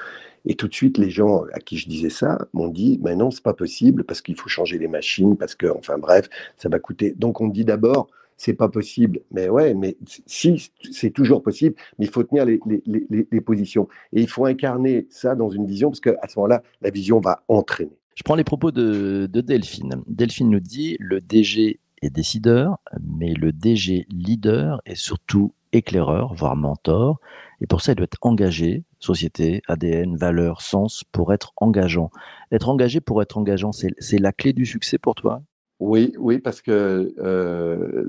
Et 0.45 0.55
tout 0.55 0.69
de 0.69 0.75
suite, 0.75 0.99
les 0.99 1.11
gens 1.11 1.45
à 1.53 1.59
qui 1.59 1.77
je 1.79 1.89
disais 1.89 2.11
ça 2.11 2.39
m'ont 2.53 2.69
dit, 2.69 2.99
mais 3.03 3.17
non, 3.17 3.31
c'est 3.31 3.43
pas 3.43 3.55
possible 3.55 4.05
parce 4.05 4.23
qu'il 4.23 4.37
faut 4.37 4.49
changer 4.49 4.79
les 4.79 4.89
machines, 4.89 5.37
parce 5.37 5.55
que, 5.55 5.67
enfin 5.67 5.99
bref, 5.99 6.29
ça 6.57 6.69
va 6.69 6.79
coûter. 6.79 7.15
Donc 7.17 7.41
on 7.41 7.49
dit 7.49 7.65
d'abord, 7.65 8.09
c'est 8.39 8.55
pas 8.55 8.69
possible. 8.69 9.21
Mais 9.31 9.49
ouais, 9.49 9.75
mais 9.75 9.99
si, 10.27 10.71
c'est 10.91 11.11
toujours 11.11 11.43
possible, 11.43 11.75
mais 11.99 12.07
il 12.07 12.11
faut 12.11 12.23
tenir 12.23 12.47
les, 12.47 13.41
positions. 13.41 13.89
Et 14.13 14.23
il 14.23 14.29
faut 14.29 14.47
incarner 14.47 15.07
ça 15.11 15.35
dans 15.35 15.51
une 15.51 15.67
vision, 15.67 15.91
parce 15.91 16.01
qu'à 16.01 16.17
ce 16.29 16.39
moment-là, 16.39 16.63
la 16.81 16.91
vision 16.91 17.21
va 17.21 17.43
entraîner. 17.49 17.99
Je 18.15 18.23
prends 18.23 18.37
les 18.37 18.45
propos 18.45 18.71
de, 18.71 19.29
de 19.31 19.41
Delphine. 19.41 20.03
Delphine 20.07 20.51
nous 20.51 20.61
dit, 20.61 20.97
le 20.99 21.21
DG 21.21 21.81
est 22.03 22.11
décideur, 22.11 22.79
mais 23.01 23.35
le 23.35 23.53
DG 23.53 24.07
leader 24.09 24.81
est 24.87 24.95
surtout 24.95 25.53
éclaireur, 25.73 26.35
voire 26.35 26.57
mentor. 26.57 27.21
Et 27.61 27.67
pour 27.67 27.81
ça, 27.81 27.93
il 27.93 27.95
doit 27.97 28.05
être 28.05 28.19
engagé, 28.23 28.85
société, 29.01 29.63
ADN, 29.67 30.17
valeur, 30.17 30.61
sens, 30.61 31.05
pour 31.13 31.33
être 31.33 31.53
engageant. 31.57 32.11
Être 32.53 32.69
engagé 32.69 33.01
pour 33.01 33.21
être 33.23 33.37
engageant, 33.37 33.73
c'est 33.73 34.19
la 34.19 34.33
clé 34.33 34.53
du 34.53 34.65
succès 34.65 34.99
pour 34.99 35.15
toi? 35.15 35.43
Oui, 35.81 36.13
oui, 36.19 36.39
parce 36.39 36.61
que 36.61 37.15
euh, 37.19 38.05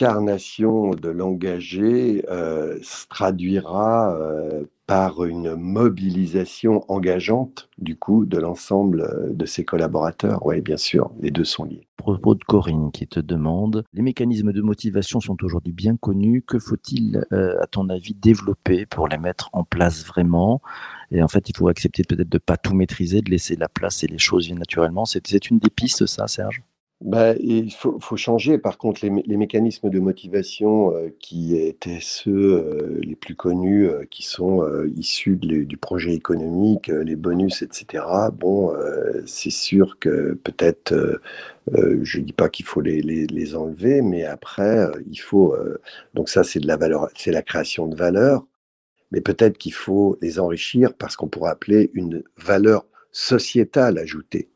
l'incarnation 0.00 0.90
de 0.90 1.08
l'engagé 1.08 2.24
euh, 2.30 2.78
se 2.82 3.06
traduira 3.08 4.14
euh, 4.14 4.62
par 4.86 5.24
une 5.24 5.56
mobilisation 5.56 6.84
engageante 6.88 7.68
du 7.78 7.96
coup 7.96 8.24
de 8.24 8.38
l'ensemble 8.38 9.36
de 9.36 9.44
ses 9.44 9.64
collaborateurs. 9.64 10.46
Oui, 10.46 10.60
bien 10.60 10.76
sûr, 10.76 11.10
les 11.20 11.32
deux 11.32 11.44
sont 11.44 11.64
liés. 11.64 11.88
Propos 11.96 12.36
de 12.36 12.44
Corinne 12.44 12.92
qui 12.92 13.08
te 13.08 13.18
demande, 13.18 13.84
les 13.92 14.02
mécanismes 14.02 14.52
de 14.52 14.62
motivation 14.62 15.20
sont 15.20 15.36
aujourd'hui 15.42 15.72
bien 15.72 15.96
connus. 15.96 16.42
Que 16.46 16.60
faut-il, 16.60 17.26
à 17.32 17.66
ton 17.66 17.88
avis, 17.88 18.14
développer 18.14 18.86
pour 18.86 19.08
les 19.08 19.18
mettre 19.18 19.50
en 19.52 19.64
place 19.64 20.06
vraiment? 20.06 20.62
Et 21.10 21.22
en 21.22 21.28
fait, 21.28 21.50
il 21.50 21.56
faut 21.56 21.68
accepter 21.68 22.04
peut-être 22.04 22.28
de 22.28 22.38
pas 22.38 22.56
tout 22.56 22.74
maîtriser, 22.74 23.20
de 23.20 23.30
laisser 23.30 23.56
la 23.56 23.68
place 23.68 24.04
et 24.04 24.06
les 24.06 24.18
choses 24.18 24.46
viennent 24.46 24.60
naturellement. 24.60 25.04
C'est 25.04 25.50
une 25.50 25.58
des 25.58 25.70
pistes, 25.70 26.06
ça, 26.06 26.28
Serge? 26.28 26.62
Bah, 27.00 27.34
il 27.38 27.72
faut, 27.72 28.16
changer, 28.16 28.58
par 28.58 28.76
contre, 28.76 29.06
les, 29.06 29.36
mécanismes 29.36 29.88
de 29.88 30.00
motivation 30.00 30.92
euh, 30.96 31.10
qui 31.20 31.56
étaient 31.56 32.00
ceux 32.02 32.32
euh, 32.32 32.98
les 33.02 33.14
plus 33.14 33.36
connus, 33.36 33.88
euh, 33.88 34.04
qui 34.10 34.24
sont 34.24 34.66
issus 34.96 35.36
du 35.36 35.76
projet 35.76 36.12
économique, 36.14 36.88
les 36.88 37.14
bonus, 37.14 37.62
etc. 37.62 38.04
Bon, 38.32 38.72
c'est 39.26 39.50
sûr 39.50 39.98
que 40.00 40.34
peut-être, 40.34 41.20
je 41.72 42.18
ne 42.18 42.24
dis 42.24 42.32
pas 42.32 42.48
qu'il 42.48 42.66
faut 42.66 42.80
les, 42.80 43.54
enlever, 43.54 44.02
mais 44.02 44.24
après, 44.24 44.88
il 45.08 45.18
faut. 45.18 45.56
donc, 46.14 46.28
ça, 46.28 46.42
c'est 46.44 46.60
de 46.60 46.66
la 46.66 46.76
valeur, 46.76 47.08
c'est 47.16 47.32
la 47.32 47.42
création 47.42 47.86
de 47.86 47.96
valeur, 47.96 48.44
mais 49.12 49.20
peut-être 49.20 49.58
qu'il 49.58 49.72
faut 49.72 50.18
les 50.20 50.40
enrichir 50.40 50.94
parce 50.94 51.16
qu'on 51.16 51.28
pourrait 51.28 51.52
appeler 51.52 51.90
une 51.94 52.24
valeur 52.36 52.86
sociétale 53.12 53.98
ajoutée. 53.98 54.50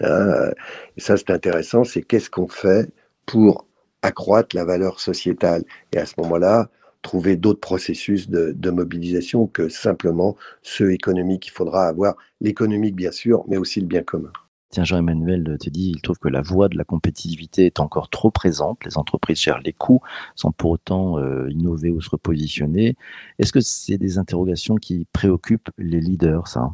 Hein, 0.00 0.50
et 0.96 1.00
ça, 1.00 1.16
c'est 1.16 1.30
intéressant, 1.30 1.84
c'est 1.84 2.02
qu'est-ce 2.02 2.30
qu'on 2.30 2.48
fait 2.48 2.90
pour 3.26 3.66
accroître 4.02 4.56
la 4.56 4.64
valeur 4.64 5.00
sociétale 5.00 5.64
et 5.92 5.98
à 5.98 6.06
ce 6.06 6.14
moment-là, 6.18 6.68
trouver 7.02 7.36
d'autres 7.36 7.60
processus 7.60 8.28
de, 8.28 8.70
mobilisation 8.70 9.46
que 9.46 9.68
simplement 9.68 10.36
ceux 10.62 10.92
économiques. 10.92 11.48
Il 11.48 11.50
faudra 11.50 11.86
avoir 11.86 12.14
l'économique, 12.40 12.94
bien 12.94 13.12
sûr, 13.12 13.44
mais 13.48 13.56
aussi 13.56 13.80
le 13.80 13.86
bien 13.86 14.02
commun. 14.02 14.32
Tiens, 14.70 14.84
Jean-Emmanuel 14.84 15.58
te 15.60 15.68
dit, 15.68 15.92
il 15.94 16.00
trouve 16.00 16.18
que 16.18 16.28
la 16.28 16.40
voie 16.40 16.70
de 16.70 16.78
la 16.78 16.84
compétitivité 16.84 17.66
est 17.66 17.80
encore 17.80 18.08
trop 18.08 18.30
présente. 18.30 18.82
Les 18.86 18.96
entreprises 18.96 19.38
gèrent 19.38 19.60
les 19.60 19.74
coûts 19.74 20.00
sans 20.34 20.50
pour 20.50 20.70
autant 20.70 21.18
euh, 21.18 21.50
innover 21.50 21.90
ou 21.90 22.00
se 22.00 22.08
repositionner. 22.08 22.96
Est-ce 23.38 23.52
que 23.52 23.60
c'est 23.60 23.98
des 23.98 24.16
interrogations 24.16 24.76
qui 24.76 25.06
préoccupent 25.12 25.68
les 25.76 26.00
leaders, 26.00 26.48
ça? 26.48 26.70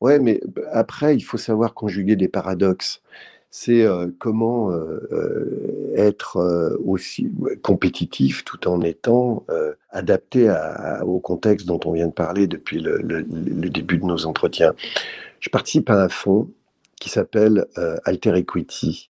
Ouais, 0.00 0.18
mais 0.20 0.40
après, 0.72 1.16
il 1.16 1.20
faut 1.20 1.38
savoir 1.38 1.74
conjuguer 1.74 2.16
des 2.16 2.28
paradoxes. 2.28 3.02
C'est 3.50 3.82
euh, 3.82 4.08
comment 4.18 4.70
euh, 4.70 5.08
euh, 5.10 5.92
être 5.96 6.78
aussi 6.84 7.32
compétitif 7.62 8.44
tout 8.44 8.68
en 8.68 8.82
étant 8.82 9.44
adapté 9.90 10.54
au 11.02 11.18
contexte 11.18 11.66
dont 11.66 11.80
on 11.84 11.92
vient 11.92 12.08
de 12.08 12.12
parler 12.12 12.46
depuis 12.46 12.80
le, 12.80 12.98
le, 12.98 13.22
début 13.70 13.98
de 13.98 14.04
nos 14.04 14.26
entretiens. 14.26 14.74
Je 15.40 15.48
participe 15.50 15.90
à 15.90 16.04
un 16.04 16.08
fonds 16.08 16.50
qui 17.00 17.08
s'appelle 17.08 17.66
Alter 18.04 18.36
Equity. 18.36 19.07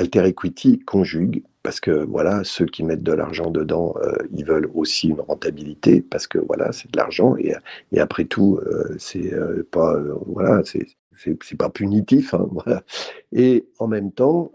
Alter 0.00 0.24
Equity 0.24 0.78
conjugue 0.78 1.42
parce 1.62 1.78
que 1.78 1.90
voilà, 1.90 2.40
ceux 2.42 2.64
qui 2.64 2.84
mettent 2.84 3.02
de 3.02 3.12
l'argent 3.12 3.50
dedans, 3.50 3.94
euh, 4.02 4.14
ils 4.34 4.46
veulent 4.46 4.70
aussi 4.74 5.08
une 5.08 5.20
rentabilité 5.20 6.00
parce 6.00 6.26
que 6.26 6.38
voilà, 6.38 6.72
c'est 6.72 6.90
de 6.90 6.96
l'argent 6.96 7.36
et, 7.36 7.52
et, 7.92 8.00
après 8.00 8.24
tout, 8.24 8.58
euh, 8.64 8.96
c'est 8.98 9.34
euh, 9.34 9.62
pas 9.70 10.00
voilà, 10.26 10.62
c'est 10.64 10.86
c'est 11.12 11.58
pas 11.58 11.68
punitif, 11.68 12.32
hein, 12.32 12.48
voilà. 12.50 12.82
Et 13.32 13.66
en 13.78 13.88
même 13.88 14.10
temps, 14.10 14.52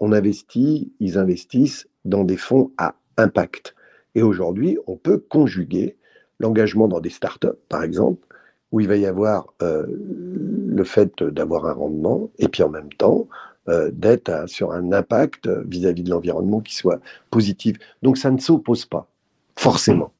on 0.00 0.12
investit, 0.12 0.92
ils 1.00 1.16
investissent 1.16 1.88
dans 2.04 2.24
des 2.24 2.36
fonds 2.36 2.70
à 2.76 2.94
impact. 3.16 3.74
Et 4.14 4.22
aujourd'hui, 4.22 4.76
on 4.86 4.96
peut 4.96 5.16
conjuguer 5.16 5.96
l'engagement 6.40 6.88
dans 6.88 7.00
des 7.00 7.08
startups, 7.08 7.56
par 7.70 7.82
exemple, 7.84 8.26
où 8.70 8.80
il 8.80 8.88
va 8.88 8.96
y 8.96 9.06
avoir 9.06 9.54
le 9.60 10.84
fait 10.84 11.22
d'avoir 11.24 11.64
un 11.64 11.72
rendement, 11.72 12.30
et 12.38 12.48
puis 12.48 12.62
en 12.62 12.68
même 12.68 12.92
temps, 12.92 13.26
euh, 13.68 13.90
d'être 13.92 14.48
sur 14.48 14.72
un 14.72 14.92
impact 14.92 15.48
vis-à-vis 15.66 16.02
de 16.02 16.10
l'environnement 16.10 16.60
qui 16.60 16.74
soit 16.74 17.00
positif. 17.30 17.76
Donc 18.02 18.18
ça 18.18 18.30
ne 18.30 18.38
s'oppose 18.38 18.86
pas, 18.86 19.08
forcément. 19.56 20.12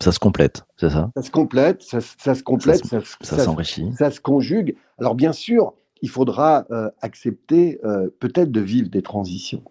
Ça 0.00 0.10
se 0.10 0.18
complète, 0.18 0.64
c'est 0.76 0.90
ça? 0.90 1.10
Ça 1.16 1.22
se 1.22 1.30
complète, 1.30 1.82
ça, 1.82 2.00
se 2.00 2.42
complète, 2.42 2.84
ça, 3.20 3.38
s'enrichit. 3.38 3.92
Ça, 3.96 4.10
se 4.10 4.20
conjugue. 4.20 4.76
Alors 4.98 5.14
bien 5.14 5.32
sûr, 5.32 5.74
il 6.02 6.10
faudra 6.10 6.66
euh, 6.72 6.90
accepter 7.00 7.80
euh, 7.84 8.08
peut-être 8.18 8.50
de 8.50 8.60
vivre 8.60 8.88
des 8.88 9.02
transitions. 9.02 9.62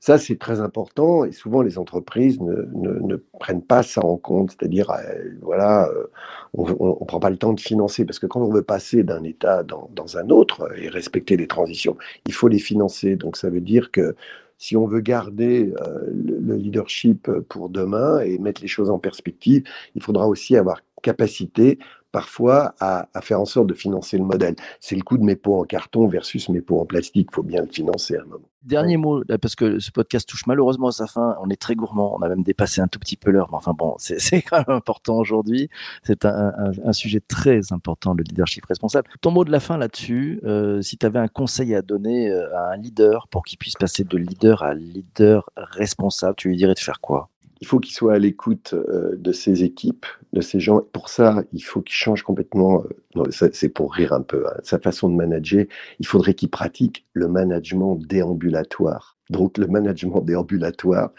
Ça, 0.00 0.16
c'est 0.16 0.38
très 0.38 0.60
important 0.60 1.24
et 1.24 1.32
souvent 1.32 1.60
les 1.60 1.76
entreprises 1.76 2.40
ne, 2.40 2.54
ne, 2.72 3.16
prennent 3.40 3.62
pas 3.62 3.82
ça 3.82 4.04
en 4.04 4.16
compte. 4.16 4.52
C'est-à-dire, 4.52 4.90
euh, 4.90 5.30
voilà, 5.42 5.88
euh, 5.88 6.06
on 6.54 6.98
ne 7.00 7.04
prend 7.06 7.18
pas 7.18 7.30
le 7.30 7.36
temps 7.36 7.52
de 7.52 7.60
financer 7.60 8.04
parce 8.04 8.20
que 8.20 8.26
quand 8.26 8.40
on 8.40 8.50
veut 8.50 8.62
passer 8.62 9.02
d'un 9.02 9.24
état 9.24 9.64
dans, 9.64 10.16
un 10.16 10.30
autre 10.30 10.70
et 10.78 10.88
respecter 10.88 11.36
les 11.36 11.48
transitions, 11.48 11.96
il 12.26 12.32
faut 12.32 12.48
les 12.48 12.60
financer. 12.60 13.16
Donc, 13.16 13.36
ça 13.36 13.50
veut 13.50 13.60
dire 13.60 13.90
que 13.90 14.14
si 14.56 14.76
on 14.76 14.86
veut 14.86 15.00
garder 15.00 15.72
euh, 15.82 15.98
le 16.12 16.54
leadership 16.54 17.30
pour 17.48 17.68
demain 17.68 18.20
et 18.20 18.38
mettre 18.38 18.62
les 18.62 18.68
choses 18.68 18.90
en 18.90 18.98
perspective, 18.98 19.64
il 19.94 20.02
faudra 20.02 20.28
aussi 20.28 20.56
avoir 20.56 20.80
capacité 21.02 21.78
parfois 22.18 22.74
à, 22.80 23.06
faire 23.20 23.40
en 23.40 23.44
sorte 23.44 23.68
de 23.68 23.74
financer 23.74 24.18
le 24.18 24.24
modèle. 24.24 24.56
C'est 24.80 24.96
le 24.96 25.02
coût 25.02 25.18
de 25.18 25.22
mes 25.22 25.36
pots 25.36 25.60
en 25.60 25.62
carton 25.62 26.08
versus 26.08 26.48
mes 26.48 26.60
pots 26.60 26.80
en 26.80 26.84
plastique. 26.84 27.28
Il 27.30 27.32
faut 27.32 27.44
bien 27.44 27.60
le 27.60 27.68
financer 27.68 28.16
à 28.16 28.22
un 28.22 28.24
moment. 28.24 28.48
Dernier 28.64 28.96
mot, 28.96 29.22
parce 29.40 29.54
que 29.54 29.78
ce 29.78 29.92
podcast 29.92 30.28
touche 30.28 30.44
malheureusement 30.48 30.88
à 30.88 30.90
sa 30.90 31.06
fin. 31.06 31.36
On 31.40 31.48
est 31.48 31.60
très 31.60 31.76
gourmand. 31.76 32.16
On 32.18 32.22
a 32.22 32.28
même 32.28 32.42
dépassé 32.42 32.80
un 32.80 32.88
tout 32.88 32.98
petit 32.98 33.16
peu 33.16 33.30
l'heure. 33.30 33.46
Mais 33.52 33.56
enfin 33.56 33.72
bon, 33.72 33.94
c'est 33.98 34.42
quand 34.50 34.66
même 34.66 34.76
important 34.76 35.16
aujourd'hui. 35.18 35.68
C'est 36.02 36.24
un, 36.24 36.92
sujet 36.92 37.20
très 37.20 37.72
important, 37.72 38.14
le 38.14 38.24
leadership 38.24 38.66
responsable. 38.66 39.08
Ton 39.20 39.30
mot 39.30 39.44
de 39.44 39.52
la 39.52 39.60
fin 39.60 39.76
là-dessus, 39.76 40.40
euh, 40.42 40.82
si 40.82 40.98
tu 40.98 41.06
avais 41.06 41.20
un 41.20 41.28
conseil 41.28 41.72
à 41.76 41.82
donner 41.82 42.32
euh, 42.32 42.52
à 42.56 42.72
un 42.72 42.76
leader 42.78 43.28
pour 43.28 43.44
qu'il 43.44 43.58
puisse 43.58 43.76
passer 43.76 44.02
de 44.02 44.16
leader 44.16 44.64
à 44.64 44.74
leader 44.74 45.50
responsable, 45.56 46.34
tu 46.36 46.48
lui 46.48 46.56
dirais 46.56 46.74
de 46.74 46.80
faire 46.80 47.00
quoi? 47.00 47.28
Il 47.60 47.66
faut 47.66 47.80
qu'il 47.80 47.92
soit 47.92 48.14
à 48.14 48.18
l'écoute 48.18 48.74
euh, 48.74 49.16
de 49.16 49.32
ses 49.32 49.64
équipes, 49.64 50.06
de 50.32 50.40
ces 50.40 50.60
gens. 50.60 50.80
Pour 50.92 51.08
ça, 51.08 51.42
il 51.52 51.60
faut 51.60 51.80
qu'il 51.80 51.94
change 51.94 52.22
complètement, 52.22 52.84
euh, 53.16 53.24
c'est 53.30 53.68
pour 53.68 53.94
rire 53.94 54.12
un 54.12 54.22
peu, 54.22 54.46
hein, 54.46 54.60
sa 54.62 54.78
façon 54.78 55.08
de 55.08 55.14
manager. 55.14 55.64
Il 55.98 56.06
faudrait 56.06 56.34
qu'il 56.34 56.50
pratique 56.50 57.06
le 57.12 57.28
management 57.28 57.96
déambulatoire. 57.96 59.16
Donc 59.30 59.58
le 59.58 59.66
management 59.66 60.20
déambulatoire, 60.20 61.10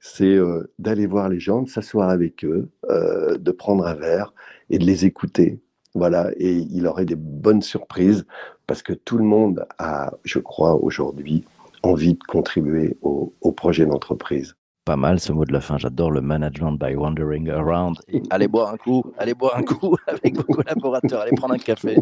c'est 0.00 0.36
euh, 0.36 0.70
d'aller 0.78 1.06
voir 1.06 1.28
les 1.28 1.40
gens, 1.40 1.62
de 1.62 1.68
s'asseoir 1.68 2.10
avec 2.10 2.44
eux, 2.44 2.68
de 2.88 3.50
prendre 3.50 3.86
un 3.86 3.94
verre 3.94 4.32
et 4.70 4.78
de 4.78 4.84
les 4.84 5.04
écouter. 5.04 5.60
Voilà, 5.94 6.30
et 6.36 6.52
il 6.52 6.86
aurait 6.86 7.06
des 7.06 7.16
bonnes 7.16 7.62
surprises 7.62 8.26
parce 8.66 8.82
que 8.82 8.92
tout 8.92 9.16
le 9.16 9.24
monde 9.24 9.66
a, 9.78 10.12
je 10.24 10.38
crois, 10.38 10.74
aujourd'hui 10.76 11.44
envie 11.82 12.14
de 12.14 12.22
contribuer 12.28 12.98
au 13.02 13.52
projet 13.52 13.86
d'entreprise 13.86 14.56
pas 14.86 14.96
mal 14.96 15.18
ce 15.18 15.32
mot 15.32 15.44
de 15.44 15.52
la 15.52 15.60
fin. 15.60 15.76
J'adore 15.78 16.12
le 16.12 16.20
management 16.20 16.78
by 16.78 16.94
wandering 16.94 17.50
around. 17.50 17.98
allez 18.30 18.46
boire 18.46 18.72
un 18.72 18.76
coup, 18.76 19.02
allez 19.18 19.34
boire 19.34 19.56
un 19.56 19.64
coup 19.64 19.96
avec 20.06 20.36
vos 20.36 20.44
collaborateurs, 20.44 21.22
allez 21.22 21.32
prendre 21.36 21.54
un 21.54 21.58
café. 21.58 21.96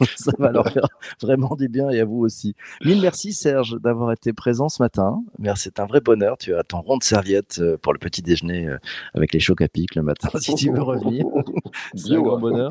Ça 0.16 0.32
va 0.38 0.52
leur 0.52 0.68
faire 0.68 0.86
vraiment 1.22 1.56
du 1.56 1.68
bien 1.68 1.88
et 1.88 1.98
à 1.98 2.04
vous 2.04 2.18
aussi. 2.18 2.54
Mille 2.84 3.00
merci 3.00 3.32
Serge 3.32 3.80
d'avoir 3.80 4.12
été 4.12 4.34
présent 4.34 4.68
ce 4.68 4.82
matin. 4.82 5.22
Merci, 5.38 5.70
c'est 5.74 5.80
un 5.80 5.86
vrai 5.86 6.02
bonheur. 6.02 6.36
Tu 6.36 6.54
as 6.54 6.62
ton 6.62 6.82
rond 6.82 6.98
de 6.98 7.02
serviette 7.02 7.58
euh, 7.58 7.78
pour 7.78 7.94
le 7.94 7.98
petit 7.98 8.20
déjeuner 8.20 8.68
euh, 8.68 8.76
avec 9.14 9.32
les 9.32 9.40
chocs 9.40 9.62
à 9.62 9.68
pic 9.68 9.94
le 9.94 10.02
matin 10.02 10.28
si 10.38 10.54
tu 10.54 10.70
veux 10.70 10.82
revenir. 10.82 11.24
C'est 11.94 12.12
un 12.12 12.20
grand 12.20 12.38
bonheur. 12.38 12.70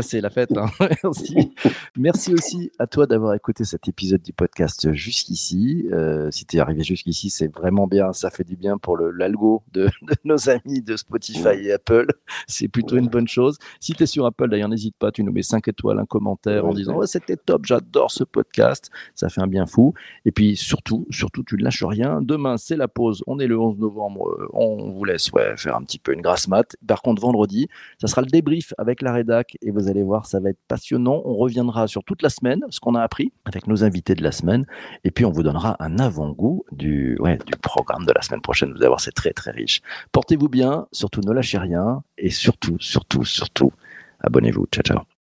C'est 0.00 0.20
la 0.20 0.30
fête. 0.30 0.56
Hein. 0.56 0.66
Merci. 1.02 1.54
Merci 1.96 2.34
aussi 2.34 2.70
à 2.78 2.86
toi 2.86 3.08
d'avoir 3.08 3.34
écouté 3.34 3.64
cet 3.64 3.88
épisode 3.88 4.22
du 4.22 4.32
podcast 4.32 4.92
jusqu'ici. 4.92 5.88
Euh, 5.92 6.30
si 6.30 6.44
tu 6.46 6.56
es 6.56 6.60
arrivé 6.60 6.84
jusqu'ici, 6.84 7.30
c'est 7.30 7.52
vraiment 7.52 7.88
bien. 7.88 8.12
Ça 8.12 8.30
fait 8.30 8.44
du 8.44 8.59
bien 8.60 8.78
pour 8.78 8.98
l'algo 8.98 9.62
de, 9.72 9.86
de, 10.02 10.14
nos 10.24 10.48
amis 10.48 10.82
de 10.82 10.96
Spotify 10.96 11.56
et 11.62 11.72
Apple. 11.72 12.06
C'est 12.46 12.68
plutôt 12.68 12.96
une 12.96 13.08
bonne 13.08 13.28
chose. 13.28 13.58
Si 13.80 13.94
tu 13.94 14.02
es 14.02 14.06
sur 14.06 14.26
Apple, 14.26 14.48
d'ailleurs, 14.48 14.68
n'hésite 14.68 14.96
pas, 14.96 15.10
tu 15.10 15.24
nous 15.24 15.32
mets 15.32 15.42
5 15.42 15.66
étoiles, 15.68 15.98
un 15.98 16.06
commentaire 16.06 16.66
en 16.66 16.72
disant 16.72 17.00
c'était 17.06 17.36
top, 17.36 17.64
j'adore 17.64 18.10
ce 18.10 18.24
podcast, 18.24 18.90
ça 19.14 19.28
fait 19.28 19.40
un 19.40 19.46
bien 19.46 19.66
fou. 19.66 19.94
Et 20.24 20.32
puis 20.32 20.56
surtout, 20.56 21.06
surtout, 21.10 21.42
tu 21.42 21.56
ne 21.56 21.64
lâches 21.64 21.82
rien. 21.82 22.20
Demain, 22.22 22.56
c'est 22.56 22.76
la 22.76 22.88
pause. 22.88 23.24
On 23.26 23.38
est 23.38 23.46
le 23.46 23.58
11 23.58 23.78
novembre. 23.78 24.28
Euh, 24.28 24.48
on 24.52 24.90
vous 24.90 25.04
laisse 25.04 25.30
ouais, 25.32 25.56
faire 25.56 25.76
un 25.76 25.82
petit 25.82 25.98
peu 25.98 26.12
une 26.12 26.20
grasse 26.20 26.48
mat. 26.48 26.76
Par 26.86 27.02
contre, 27.02 27.22
vendredi, 27.22 27.68
ça 28.00 28.06
sera 28.06 28.20
le 28.20 28.28
débrief 28.28 28.74
avec 28.78 29.02
la 29.02 29.12
rédac 29.12 29.56
et 29.62 29.70
vous 29.70 29.88
allez 29.88 30.02
voir, 30.02 30.26
ça 30.26 30.40
va 30.40 30.50
être 30.50 30.60
passionnant. 30.68 31.22
On 31.24 31.34
reviendra 31.36 31.86
sur 31.86 32.04
toute 32.04 32.22
la 32.22 32.28
semaine, 32.28 32.60
ce 32.68 32.80
qu'on 32.80 32.94
a 32.94 33.02
appris 33.02 33.32
avec 33.44 33.66
nos 33.66 33.82
invités 33.84 34.14
de 34.14 34.22
la 34.22 34.32
semaine. 34.32 34.66
Et 35.04 35.10
puis, 35.10 35.24
on 35.24 35.30
vous 35.30 35.42
donnera 35.42 35.76
un 35.80 35.98
avant-goût 35.98 36.64
du, 36.72 37.16
ouais, 37.20 37.38
du 37.46 37.52
programme 37.62 38.04
de 38.04 38.12
la 38.12 38.22
semaine 38.22 38.40
prochaine 38.40 38.49
prochaine. 38.50 38.72
Vous 38.72 38.78
allez 38.78 38.88
voir, 38.88 39.00
c'est 39.00 39.12
très 39.12 39.32
très 39.32 39.52
riche. 39.52 39.80
Portez-vous 40.10 40.48
bien, 40.48 40.88
surtout 40.90 41.20
ne 41.20 41.32
lâchez 41.32 41.58
rien 41.58 42.02
et 42.18 42.30
surtout, 42.30 42.76
surtout, 42.80 43.24
surtout, 43.24 43.72
abonnez-vous. 44.20 44.66
Ciao, 44.72 44.82
ciao. 44.82 45.19